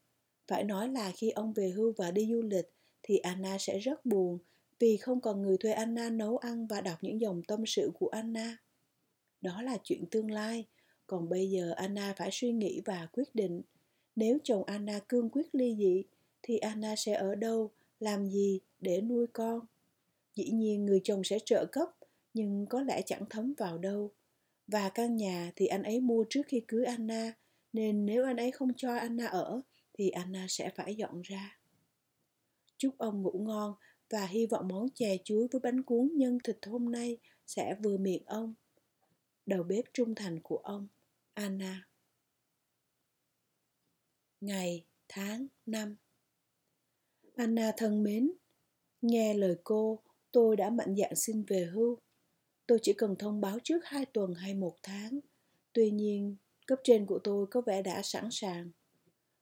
Phải 0.49 0.65
nói 0.65 0.89
là 0.89 1.13
khi 1.17 1.31
ông 1.31 1.53
về 1.53 1.71
hưu 1.71 1.93
và 1.97 2.11
đi 2.11 2.29
du 2.33 2.43
lịch 2.43 2.73
thì 3.03 3.19
Anna 3.19 3.59
sẽ 3.59 3.79
rất 3.79 4.07
buồn 4.07 4.39
vì 4.79 4.97
không 4.97 5.21
còn 5.21 5.43
người 5.43 5.57
thuê 5.59 5.73
Anna 5.73 6.11
nấu 6.11 6.37
ăn 6.37 6.67
và 6.67 6.81
đọc 6.81 6.99
những 7.03 7.21
dòng 7.21 7.43
tâm 7.43 7.67
sự 7.67 7.91
của 7.99 8.09
Anna. 8.09 8.57
Đó 9.41 9.63
là 9.63 9.79
chuyện 9.85 10.07
tương 10.11 10.31
lai, 10.31 10.67
còn 11.07 11.29
bây 11.29 11.51
giờ 11.51 11.73
Anna 11.77 12.15
phải 12.17 12.29
suy 12.33 12.53
nghĩ 12.53 12.81
và 12.85 13.09
quyết 13.13 13.35
định. 13.35 13.63
Nếu 14.17 14.39
chồng 14.45 14.65
Anna 14.65 15.01
cương 15.09 15.31
quyết 15.31 15.55
ly 15.55 15.77
dị, 15.79 16.05
thì 16.43 16.59
Anna 16.59 16.97
sẽ 16.97 17.15
ở 17.15 17.35
đâu, 17.35 17.71
làm 18.01 18.27
gì 18.27 18.61
để 18.81 19.01
nuôi 19.01 19.27
con? 19.27 19.61
Dĩ 20.35 20.51
nhiên 20.51 20.87
người 20.87 21.01
chồng 21.05 21.25
sẽ 21.25 21.39
trợ 21.45 21.67
cấp, 21.73 21.89
nhưng 22.35 22.67
có 22.67 22.83
lẽ 22.83 23.03
chẳng 23.07 23.25
thấm 23.31 23.55
vào 23.57 23.79
đâu. 23.79 24.11
Và 24.67 24.89
căn 24.89 25.17
nhà 25.17 25.53
thì 25.57 25.67
anh 25.67 25.83
ấy 25.83 26.01
mua 26.01 26.25
trước 26.31 26.43
khi 26.47 26.61
cưới 26.69 26.85
Anna, 26.85 27.33
nên 27.73 28.07
nếu 28.07 28.25
anh 28.25 28.37
ấy 28.37 28.51
không 28.51 28.75
cho 28.77 28.95
Anna 28.95 29.27
ở 29.27 29.61
thì 29.99 30.11
Anna 30.11 30.47
sẽ 30.49 30.71
phải 30.77 30.95
dọn 30.95 31.23
ra. 31.23 31.59
Chúc 32.77 32.99
ông 32.99 33.23
ngủ 33.23 33.45
ngon 33.47 33.75
và 34.11 34.27
hy 34.27 34.47
vọng 34.47 34.69
món 34.69 34.87
chè 34.95 35.17
chuối 35.25 35.49
với 35.53 35.61
bánh 35.61 35.83
cuốn 35.83 36.11
nhân 36.15 36.39
thịt 36.45 36.59
hôm 36.67 36.93
nay 36.93 37.19
sẽ 37.47 37.75
vừa 37.83 37.97
miệng 37.97 38.25
ông. 38.27 38.55
Đầu 39.47 39.63
bếp 39.63 39.85
trung 39.93 40.15
thành 40.15 40.41
của 40.43 40.57
ông, 40.57 40.89
Anna. 41.35 41.89
Ngày, 44.41 44.85
tháng, 45.09 45.47
năm 45.67 45.97
Anna 47.37 47.73
thân 47.77 48.03
mến, 48.03 48.33
nghe 49.03 49.35
lời 49.35 49.57
cô, 49.65 49.99
tôi 50.33 50.57
đã 50.57 50.71
mạnh 50.71 50.95
dạn 50.99 51.13
xin 51.17 51.45
về 51.49 51.65
hưu. 51.73 51.99
Tôi 52.67 52.79
chỉ 52.83 52.93
cần 52.93 53.17
thông 53.19 53.41
báo 53.41 53.59
trước 53.65 53.85
hai 53.85 54.07
tuần 54.07 54.35
hay 54.35 54.55
một 54.55 54.77
tháng. 54.83 55.21
Tuy 55.73 55.91
nhiên, 55.91 56.37
cấp 56.71 56.81
trên 56.85 57.07
của 57.07 57.19
tôi 57.19 57.47
có 57.47 57.61
vẻ 57.61 57.83
đã 57.83 58.03
sẵn 58.03 58.29
sàng. 58.31 58.71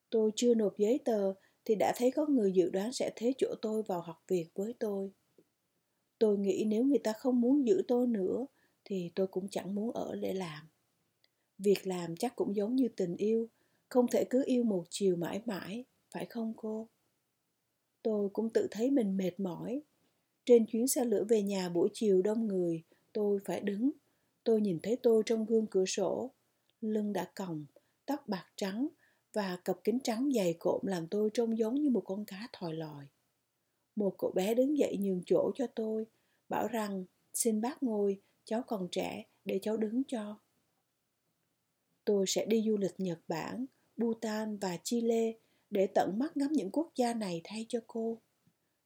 Tôi 0.09 0.31
chưa 0.35 0.53
nộp 0.53 0.77
giấy 0.77 0.99
tờ 1.05 1.33
thì 1.65 1.75
đã 1.75 1.93
thấy 1.97 2.11
có 2.11 2.25
người 2.25 2.51
dự 2.51 2.69
đoán 2.69 2.93
sẽ 2.93 3.11
thế 3.15 3.33
chỗ 3.37 3.55
tôi 3.61 3.83
vào 3.83 4.01
học 4.01 4.23
việc 4.27 4.47
với 4.55 4.73
tôi. 4.79 5.11
Tôi 6.19 6.37
nghĩ 6.37 6.63
nếu 6.67 6.83
người 6.83 6.97
ta 6.97 7.13
không 7.13 7.41
muốn 7.41 7.67
giữ 7.67 7.81
tôi 7.87 8.07
nữa 8.07 8.45
thì 8.85 9.11
tôi 9.15 9.27
cũng 9.27 9.47
chẳng 9.49 9.75
muốn 9.75 9.91
ở 9.91 10.15
để 10.15 10.33
làm. 10.33 10.69
Việc 11.57 11.87
làm 11.87 12.15
chắc 12.15 12.35
cũng 12.35 12.55
giống 12.55 12.75
như 12.75 12.87
tình 12.87 13.15
yêu, 13.15 13.49
không 13.89 14.07
thể 14.07 14.23
cứ 14.29 14.43
yêu 14.45 14.63
một 14.63 14.85
chiều 14.89 15.15
mãi 15.15 15.41
mãi, 15.45 15.85
phải 16.11 16.25
không 16.25 16.53
cô? 16.57 16.89
Tôi 18.01 18.29
cũng 18.33 18.49
tự 18.49 18.67
thấy 18.71 18.91
mình 18.91 19.17
mệt 19.17 19.39
mỏi. 19.39 19.81
Trên 20.45 20.65
chuyến 20.65 20.87
xe 20.87 21.05
lửa 21.05 21.23
về 21.29 21.41
nhà 21.41 21.69
buổi 21.69 21.89
chiều 21.93 22.21
đông 22.21 22.47
người, 22.47 22.83
tôi 23.13 23.39
phải 23.45 23.59
đứng. 23.59 23.91
Tôi 24.43 24.61
nhìn 24.61 24.79
thấy 24.83 24.95
tôi 24.95 25.23
trong 25.25 25.45
gương 25.45 25.67
cửa 25.67 25.85
sổ. 25.85 26.33
Lưng 26.81 27.13
đã 27.13 27.31
còng, 27.35 27.65
tóc 28.05 28.27
bạc 28.27 28.45
trắng 28.55 28.87
và 29.33 29.57
cặp 29.65 29.83
kính 29.83 29.99
trắng 30.03 30.29
dày 30.35 30.55
cộm 30.59 30.81
làm 30.85 31.07
tôi 31.07 31.29
trông 31.33 31.57
giống 31.57 31.75
như 31.75 31.89
một 31.89 32.03
con 32.05 32.25
cá 32.25 32.47
thòi 32.53 32.73
lòi. 32.73 33.05
Một 33.95 34.15
cậu 34.17 34.31
bé 34.31 34.53
đứng 34.53 34.77
dậy 34.77 34.97
nhường 34.99 35.21
chỗ 35.25 35.51
cho 35.55 35.67
tôi, 35.67 36.05
bảo 36.49 36.67
rằng 36.67 37.05
xin 37.33 37.61
bác 37.61 37.83
ngồi, 37.83 38.21
cháu 38.45 38.61
còn 38.67 38.87
trẻ, 38.91 39.23
để 39.45 39.59
cháu 39.61 39.77
đứng 39.77 40.03
cho. 40.07 40.39
Tôi 42.05 42.25
sẽ 42.27 42.45
đi 42.45 42.63
du 42.67 42.77
lịch 42.77 42.95
Nhật 42.97 43.19
Bản, 43.27 43.65
Bhutan 43.97 44.57
và 44.57 44.77
Chile 44.83 45.33
để 45.69 45.87
tận 45.87 46.19
mắt 46.19 46.37
ngắm 46.37 46.51
những 46.51 46.71
quốc 46.71 46.91
gia 46.95 47.13
này 47.13 47.41
thay 47.43 47.65
cho 47.69 47.79
cô. 47.87 48.21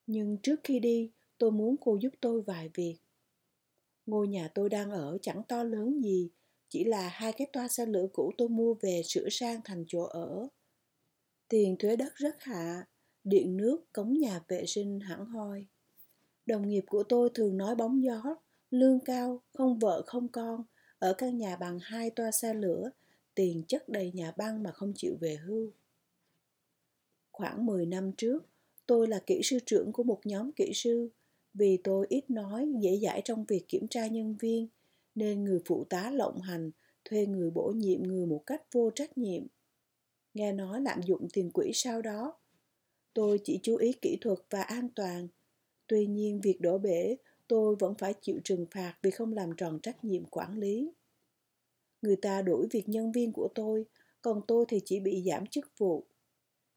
Nhưng 0.06 0.38
trước 0.42 0.60
khi 0.64 0.80
đi, 0.80 1.10
tôi 1.38 1.50
muốn 1.50 1.76
cô 1.80 1.98
giúp 2.00 2.14
tôi 2.20 2.42
vài 2.42 2.70
việc. 2.74 2.96
Ngôi 4.06 4.28
nhà 4.28 4.48
tôi 4.54 4.68
đang 4.68 4.90
ở 4.90 5.18
chẳng 5.22 5.42
to 5.48 5.64
lớn 5.64 6.02
gì, 6.02 6.30
chỉ 6.68 6.84
là 6.84 7.08
hai 7.08 7.32
cái 7.32 7.46
toa 7.52 7.68
xe 7.68 7.86
lửa 7.86 8.06
cũ 8.12 8.32
tôi 8.38 8.48
mua 8.48 8.74
về 8.74 9.02
sửa 9.04 9.28
sang 9.30 9.60
thành 9.64 9.84
chỗ 9.88 10.02
ở. 10.02 10.48
Tiền 11.48 11.76
thuế 11.78 11.96
đất 11.96 12.14
rất 12.14 12.42
hạ, 12.42 12.86
điện 13.24 13.56
nước, 13.56 13.92
cống 13.92 14.18
nhà 14.18 14.40
vệ 14.48 14.66
sinh 14.66 15.00
hẳn 15.00 15.26
hoi. 15.26 15.66
Đồng 16.46 16.68
nghiệp 16.68 16.84
của 16.88 17.02
tôi 17.02 17.30
thường 17.34 17.56
nói 17.56 17.74
bóng 17.74 18.02
gió, 18.04 18.36
lương 18.70 19.00
cao, 19.00 19.42
không 19.54 19.78
vợ 19.78 20.02
không 20.06 20.28
con, 20.28 20.64
ở 20.98 21.14
căn 21.18 21.38
nhà 21.38 21.56
bằng 21.56 21.78
hai 21.82 22.10
toa 22.10 22.30
xe 22.30 22.54
lửa, 22.54 22.90
tiền 23.34 23.64
chất 23.68 23.88
đầy 23.88 24.12
nhà 24.14 24.32
băng 24.36 24.62
mà 24.62 24.72
không 24.72 24.92
chịu 24.96 25.16
về 25.20 25.36
hưu. 25.36 25.70
Khoảng 27.32 27.66
10 27.66 27.86
năm 27.86 28.12
trước, 28.16 28.46
tôi 28.86 29.08
là 29.08 29.18
kỹ 29.26 29.40
sư 29.44 29.58
trưởng 29.66 29.92
của 29.92 30.02
một 30.02 30.20
nhóm 30.24 30.52
kỹ 30.52 30.72
sư. 30.74 31.08
Vì 31.54 31.78
tôi 31.84 32.06
ít 32.08 32.30
nói, 32.30 32.68
dễ 32.80 32.98
dãi 33.02 33.22
trong 33.24 33.44
việc 33.44 33.68
kiểm 33.68 33.88
tra 33.88 34.06
nhân 34.06 34.36
viên, 34.40 34.68
nên 35.14 35.44
người 35.44 35.60
phụ 35.64 35.84
tá 35.84 36.10
lộng 36.10 36.40
hành, 36.40 36.70
thuê 37.04 37.26
người 37.26 37.50
bổ 37.50 37.72
nhiệm 37.76 38.02
người 38.02 38.26
một 38.26 38.42
cách 38.46 38.62
vô 38.72 38.90
trách 38.94 39.18
nhiệm. 39.18 39.46
Nghe 40.34 40.52
nói 40.52 40.80
lạm 40.80 41.02
dụng 41.02 41.28
tiền 41.32 41.50
quỹ 41.50 41.70
sau 41.74 42.02
đó. 42.02 42.38
Tôi 43.14 43.40
chỉ 43.44 43.60
chú 43.62 43.76
ý 43.76 43.92
kỹ 43.92 44.18
thuật 44.20 44.38
và 44.50 44.62
an 44.62 44.88
toàn. 44.96 45.28
Tuy 45.86 46.06
nhiên 46.06 46.40
việc 46.40 46.60
đổ 46.60 46.78
bể, 46.78 47.16
tôi 47.48 47.76
vẫn 47.78 47.94
phải 47.98 48.14
chịu 48.20 48.40
trừng 48.44 48.66
phạt 48.70 48.94
vì 49.02 49.10
không 49.10 49.32
làm 49.32 49.50
tròn 49.56 49.78
trách 49.82 50.04
nhiệm 50.04 50.24
quản 50.24 50.58
lý. 50.58 50.92
Người 52.02 52.16
ta 52.16 52.42
đuổi 52.42 52.66
việc 52.70 52.88
nhân 52.88 53.12
viên 53.12 53.32
của 53.32 53.48
tôi, 53.54 53.84
còn 54.22 54.40
tôi 54.48 54.64
thì 54.68 54.80
chỉ 54.84 55.00
bị 55.00 55.22
giảm 55.26 55.46
chức 55.46 55.78
vụ. 55.78 56.06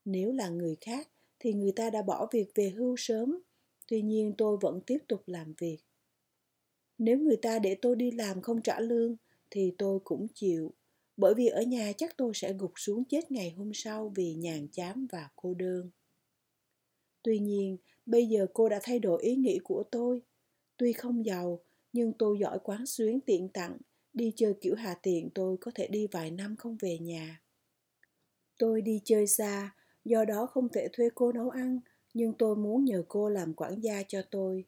Nếu 0.06 0.32
là 0.32 0.50
người 0.50 0.76
khác 0.82 1.10
thì 1.40 1.54
người 1.54 1.72
ta 1.72 1.90
đã 1.90 2.02
bỏ 2.02 2.28
việc 2.32 2.52
về 2.56 2.70
hưu 2.70 2.96
sớm, 2.98 3.40
tuy 3.88 4.02
nhiên 4.02 4.34
tôi 4.38 4.58
vẫn 4.62 4.82
tiếp 4.86 5.00
tục 5.08 5.24
làm 5.26 5.54
việc. 5.58 5.78
Nếu 6.98 7.18
người 7.20 7.38
ta 7.38 7.60
để 7.60 7.76
tôi 7.82 7.96
đi 7.96 8.12
làm 8.12 8.42
không 8.42 8.62
trả 8.62 8.80
lương 8.80 9.16
thì 9.50 9.74
tôi 9.78 10.00
cũng 10.04 10.28
chịu, 10.34 10.74
bởi 11.18 11.34
vì 11.34 11.48
ở 11.48 11.62
nhà 11.62 11.92
chắc 11.98 12.18
tôi 12.18 12.32
sẽ 12.36 12.54
gục 12.54 12.72
xuống 12.76 13.04
chết 13.06 13.32
ngày 13.32 13.50
hôm 13.50 13.72
sau 13.74 14.12
vì 14.16 14.34
nhàn 14.34 14.68
chán 14.68 15.08
và 15.12 15.30
cô 15.36 15.54
đơn. 15.54 15.90
Tuy 17.24 17.40
nhiên, 17.40 17.78
bây 18.06 18.26
giờ 18.26 18.48
cô 18.54 18.70
đã 18.70 18.80
thay 18.84 19.00
đổi 19.00 19.24
ý 19.24 19.36
nghĩ 19.36 19.60
của 19.64 19.84
tôi. 19.92 20.22
Tuy 20.78 20.94
không 20.94 21.26
giàu, 21.26 21.60
nhưng 21.94 22.14
tôi 22.14 22.38
giỏi 22.40 22.60
quán 22.64 22.86
xuyến 22.86 23.20
tiện 23.22 23.50
tặng, 23.50 23.78
đi 24.14 24.34
chơi 24.36 24.54
kiểu 24.62 24.76
hà 24.76 24.94
tiện 24.94 25.30
tôi 25.36 25.58
có 25.62 25.72
thể 25.76 25.88
đi 25.88 26.08
vài 26.12 26.32
năm 26.32 26.56
không 26.56 26.78
về 26.80 26.98
nhà. 27.00 27.42
Tôi 28.58 28.82
đi 28.82 29.02
chơi 29.04 29.28
xa, 29.28 29.76
do 30.06 30.26
đó 30.26 30.46
không 30.46 30.70
thể 30.70 30.88
thuê 30.94 31.10
cô 31.16 31.32
nấu 31.32 31.50
ăn, 31.50 31.80
nhưng 32.14 32.34
tôi 32.34 32.56
muốn 32.56 32.86
nhờ 32.86 33.04
cô 33.08 33.30
làm 33.30 33.54
quản 33.54 33.80
gia 33.80 34.04
cho 34.04 34.22
tôi. 34.32 34.66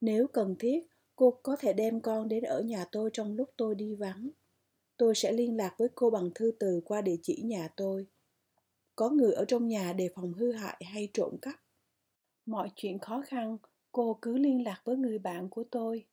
Nếu 0.00 0.26
cần 0.26 0.56
thiết, 0.58 0.87
cô 1.18 1.38
có 1.42 1.56
thể 1.56 1.72
đem 1.72 2.00
con 2.00 2.28
đến 2.28 2.44
ở 2.44 2.60
nhà 2.60 2.84
tôi 2.92 3.10
trong 3.12 3.36
lúc 3.36 3.50
tôi 3.56 3.74
đi 3.74 3.94
vắng. 3.94 4.30
Tôi 4.96 5.14
sẽ 5.14 5.32
liên 5.32 5.56
lạc 5.56 5.74
với 5.78 5.88
cô 5.94 6.10
bằng 6.10 6.30
thư 6.34 6.52
từ 6.58 6.80
qua 6.84 7.00
địa 7.00 7.16
chỉ 7.22 7.42
nhà 7.44 7.68
tôi. 7.76 8.06
Có 8.96 9.10
người 9.10 9.32
ở 9.32 9.44
trong 9.44 9.68
nhà 9.68 9.92
đề 9.92 10.08
phòng 10.14 10.32
hư 10.32 10.52
hại 10.52 10.82
hay 10.86 11.08
trộm 11.14 11.36
cắp. 11.42 11.54
Mọi 12.46 12.70
chuyện 12.76 12.98
khó 12.98 13.22
khăn, 13.26 13.58
cô 13.92 14.18
cứ 14.22 14.38
liên 14.38 14.64
lạc 14.64 14.82
với 14.84 14.96
người 14.96 15.18
bạn 15.18 15.48
của 15.48 15.64
tôi. 15.70 16.04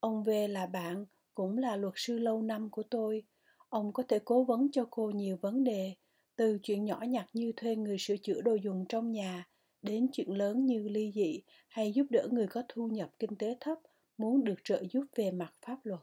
Ông 0.00 0.22
V 0.22 0.30
là 0.48 0.66
bạn, 0.66 1.06
cũng 1.34 1.58
là 1.58 1.76
luật 1.76 1.94
sư 1.96 2.18
lâu 2.18 2.42
năm 2.42 2.70
của 2.70 2.82
tôi. 2.82 3.22
Ông 3.68 3.92
có 3.92 4.02
thể 4.08 4.18
cố 4.24 4.44
vấn 4.44 4.70
cho 4.72 4.86
cô 4.90 5.10
nhiều 5.10 5.36
vấn 5.40 5.64
đề 5.64 5.94
từ 6.36 6.58
chuyện 6.62 6.84
nhỏ 6.84 7.00
nhặt 7.08 7.26
như 7.32 7.52
thuê 7.56 7.76
người 7.76 7.96
sửa 7.98 8.16
chữa 8.16 8.40
đồ 8.40 8.54
dùng 8.54 8.84
trong 8.88 9.12
nhà 9.12 9.48
đến 9.82 10.08
chuyện 10.12 10.30
lớn 10.30 10.66
như 10.66 10.88
ly 10.88 11.12
dị 11.14 11.42
hay 11.68 11.92
giúp 11.92 12.06
đỡ 12.10 12.28
người 12.30 12.46
có 12.46 12.62
thu 12.68 12.88
nhập 12.88 13.10
kinh 13.18 13.36
tế 13.36 13.56
thấp 13.60 13.78
muốn 14.20 14.44
được 14.44 14.64
trợ 14.64 14.82
giúp 14.90 15.04
về 15.16 15.30
mặt 15.30 15.52
pháp 15.66 15.86
luật. 15.86 16.00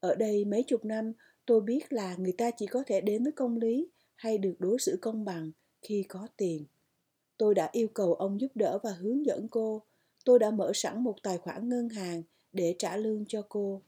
Ở 0.00 0.14
đây 0.14 0.44
mấy 0.44 0.62
chục 0.62 0.84
năm, 0.84 1.12
tôi 1.46 1.60
biết 1.60 1.92
là 1.92 2.16
người 2.16 2.32
ta 2.32 2.50
chỉ 2.50 2.66
có 2.66 2.82
thể 2.86 3.00
đến 3.00 3.22
với 3.22 3.32
công 3.32 3.56
lý 3.56 3.88
hay 4.14 4.38
được 4.38 4.54
đối 4.58 4.78
xử 4.78 4.98
công 5.02 5.24
bằng 5.24 5.50
khi 5.82 6.02
có 6.08 6.28
tiền. 6.36 6.64
Tôi 7.38 7.54
đã 7.54 7.68
yêu 7.72 7.88
cầu 7.88 8.14
ông 8.14 8.40
giúp 8.40 8.50
đỡ 8.54 8.78
và 8.82 8.92
hướng 8.92 9.26
dẫn 9.26 9.48
cô. 9.48 9.82
Tôi 10.24 10.38
đã 10.38 10.50
mở 10.50 10.72
sẵn 10.74 11.04
một 11.04 11.22
tài 11.22 11.38
khoản 11.38 11.68
ngân 11.68 11.88
hàng 11.88 12.22
để 12.52 12.74
trả 12.78 12.96
lương 12.96 13.24
cho 13.28 13.42
cô. 13.48 13.82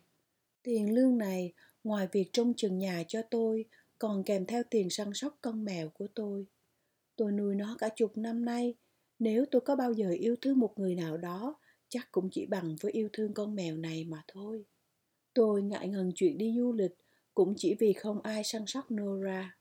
Tiền 0.62 0.94
lương 0.94 1.18
này, 1.18 1.52
ngoài 1.84 2.08
việc 2.12 2.32
trông 2.32 2.54
chừng 2.54 2.78
nhà 2.78 3.02
cho 3.08 3.22
tôi, 3.22 3.64
còn 3.98 4.24
kèm 4.24 4.46
theo 4.46 4.62
tiền 4.70 4.90
săn 4.90 5.10
sóc 5.14 5.38
con 5.40 5.64
mèo 5.64 5.88
của 5.88 6.06
tôi. 6.14 6.46
Tôi 7.16 7.32
nuôi 7.32 7.54
nó 7.54 7.76
cả 7.78 7.88
chục 7.96 8.16
năm 8.16 8.44
nay, 8.44 8.74
nếu 9.18 9.44
tôi 9.50 9.60
có 9.60 9.76
bao 9.76 9.92
giờ 9.92 10.10
yêu 10.10 10.36
thương 10.40 10.58
một 10.58 10.78
người 10.78 10.94
nào 10.94 11.16
đó, 11.16 11.57
chắc 11.88 12.08
cũng 12.12 12.28
chỉ 12.32 12.46
bằng 12.46 12.76
với 12.80 12.92
yêu 12.92 13.08
thương 13.12 13.34
con 13.34 13.54
mèo 13.54 13.76
này 13.76 14.04
mà 14.04 14.22
thôi. 14.28 14.64
Tôi 15.34 15.62
ngại 15.62 15.88
ngần 15.88 16.12
chuyện 16.14 16.38
đi 16.38 16.54
du 16.56 16.72
lịch, 16.72 16.96
cũng 17.34 17.54
chỉ 17.56 17.74
vì 17.74 17.92
không 17.92 18.22
ai 18.22 18.44
săn 18.44 18.66
sóc 18.66 18.92
Nora. 18.92 19.56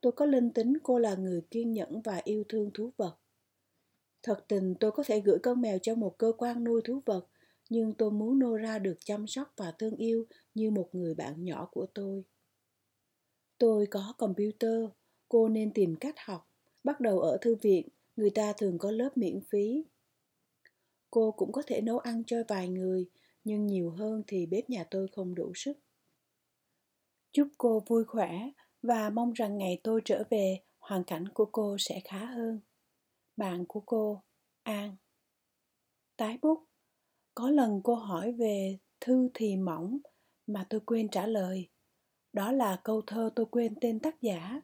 Tôi 0.00 0.12
có 0.12 0.26
linh 0.26 0.50
tính 0.50 0.72
cô 0.82 0.98
là 0.98 1.14
người 1.14 1.40
kiên 1.50 1.72
nhẫn 1.72 2.02
và 2.02 2.20
yêu 2.24 2.44
thương 2.48 2.70
thú 2.74 2.90
vật. 2.96 3.16
Thật 4.22 4.44
tình 4.48 4.74
tôi 4.80 4.90
có 4.92 5.02
thể 5.06 5.20
gửi 5.20 5.38
con 5.42 5.60
mèo 5.60 5.78
cho 5.78 5.94
một 5.94 6.18
cơ 6.18 6.32
quan 6.38 6.64
nuôi 6.64 6.82
thú 6.84 7.00
vật, 7.06 7.26
nhưng 7.70 7.92
tôi 7.92 8.10
muốn 8.10 8.38
Nora 8.38 8.78
được 8.78 8.96
chăm 9.04 9.26
sóc 9.26 9.52
và 9.56 9.72
thương 9.78 9.96
yêu 9.96 10.26
như 10.54 10.70
một 10.70 10.88
người 10.92 11.14
bạn 11.14 11.44
nhỏ 11.44 11.68
của 11.72 11.86
tôi. 11.94 12.24
Tôi 13.58 13.86
có 13.86 14.14
computer, 14.18 14.84
cô 15.28 15.48
nên 15.48 15.72
tìm 15.72 15.96
cách 15.96 16.14
học. 16.18 16.48
Bắt 16.84 17.00
đầu 17.00 17.20
ở 17.20 17.38
thư 17.40 17.54
viện, 17.54 17.88
người 18.16 18.30
ta 18.30 18.52
thường 18.58 18.78
có 18.78 18.90
lớp 18.90 19.16
miễn 19.16 19.40
phí. 19.50 19.84
Cô 21.12 21.32
cũng 21.36 21.52
có 21.52 21.62
thể 21.66 21.80
nấu 21.80 21.98
ăn 21.98 22.22
cho 22.26 22.36
vài 22.48 22.68
người, 22.68 23.06
nhưng 23.44 23.66
nhiều 23.66 23.90
hơn 23.90 24.22
thì 24.26 24.46
bếp 24.46 24.70
nhà 24.70 24.84
tôi 24.90 25.08
không 25.08 25.34
đủ 25.34 25.52
sức. 25.54 25.78
Chúc 27.32 27.48
cô 27.58 27.82
vui 27.86 28.04
khỏe 28.04 28.50
và 28.82 29.10
mong 29.10 29.32
rằng 29.32 29.58
ngày 29.58 29.80
tôi 29.84 30.00
trở 30.04 30.24
về, 30.30 30.60
hoàn 30.78 31.04
cảnh 31.04 31.28
của 31.28 31.44
cô 31.52 31.76
sẽ 31.78 32.00
khá 32.04 32.24
hơn. 32.24 32.60
Bạn 33.36 33.64
của 33.66 33.80
cô, 33.86 34.22
An. 34.62 34.96
Tái 36.16 36.38
bút. 36.42 36.64
Có 37.34 37.50
lần 37.50 37.80
cô 37.84 37.94
hỏi 37.94 38.32
về 38.32 38.78
thư 39.00 39.28
thì 39.34 39.56
mỏng 39.56 39.98
mà 40.46 40.66
tôi 40.70 40.80
quên 40.80 41.08
trả 41.08 41.26
lời. 41.26 41.68
Đó 42.32 42.52
là 42.52 42.80
câu 42.84 43.02
thơ 43.06 43.30
tôi 43.36 43.46
quên 43.46 43.74
tên 43.80 44.00
tác 44.00 44.22
giả. 44.22 44.60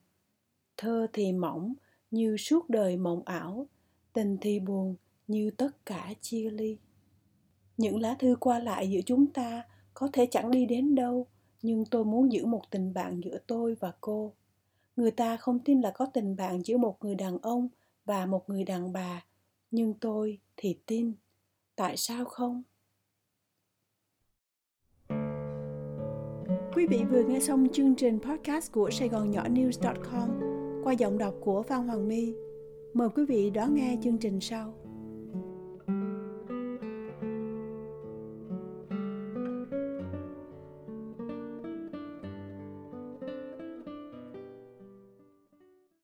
Thơ 0.77 1.07
thì 1.13 1.33
mỏng 1.33 1.75
như 2.11 2.37
suốt 2.37 2.69
đời 2.69 2.97
mộng 2.97 3.23
ảo, 3.25 3.67
tình 4.13 4.37
thì 4.41 4.61
buồn 4.61 4.97
như 5.29 5.51
tất 5.51 5.87
cả 5.87 6.15
chia 6.21 6.51
ly. 6.51 6.79
Những 7.77 8.01
lá 8.01 8.17
thư 8.19 8.37
qua 8.41 8.59
lại 8.59 8.91
giữa 8.91 9.01
chúng 9.07 9.27
ta 9.27 9.63
có 9.95 10.09
thể 10.13 10.27
chẳng 10.31 10.51
đi 10.51 10.67
đến 10.67 10.95
đâu, 10.95 11.27
nhưng 11.63 11.85
tôi 11.85 12.05
muốn 12.05 12.33
giữ 12.33 12.47
một 12.47 12.63
tình 12.71 12.95
bạn 12.95 13.21
giữa 13.25 13.39
tôi 13.47 13.75
và 13.81 13.93
cô. 14.01 14.33
Người 14.97 15.11
ta 15.11 15.37
không 15.37 15.59
tin 15.59 15.81
là 15.81 15.91
có 15.91 16.07
tình 16.07 16.37
bạn 16.37 16.63
giữa 16.65 16.77
một 16.77 16.97
người 17.01 17.15
đàn 17.15 17.39
ông 17.39 17.69
và 18.05 18.27
một 18.27 18.49
người 18.49 18.65
đàn 18.65 18.93
bà, 18.93 19.25
nhưng 19.71 19.95
tôi 19.95 20.39
thì 20.57 20.79
tin. 20.87 21.13
Tại 21.77 21.97
sao 21.97 22.25
không? 22.25 22.63
Quý 26.75 26.87
vị 26.87 27.05
vừa 27.11 27.25
nghe 27.25 27.41
xong 27.41 27.67
chương 27.73 27.95
trình 27.95 28.19
podcast 28.21 28.73
của 28.73 28.91
Sài 28.91 29.09
Gòn 29.09 29.31
Nhỏ 29.31 29.45
News.com 29.49 30.31
qua 30.85 30.93
giọng 30.93 31.19
đọc 31.19 31.35
của 31.41 31.63
Phan 31.63 31.87
Hoàng 31.87 32.09
My. 32.09 32.35
Mời 32.95 33.09
quý 33.09 33.25
vị 33.25 33.51
đón 33.51 33.75
nghe 33.75 33.97
chương 34.03 34.19
trình 34.19 34.41
sau. 34.41 34.88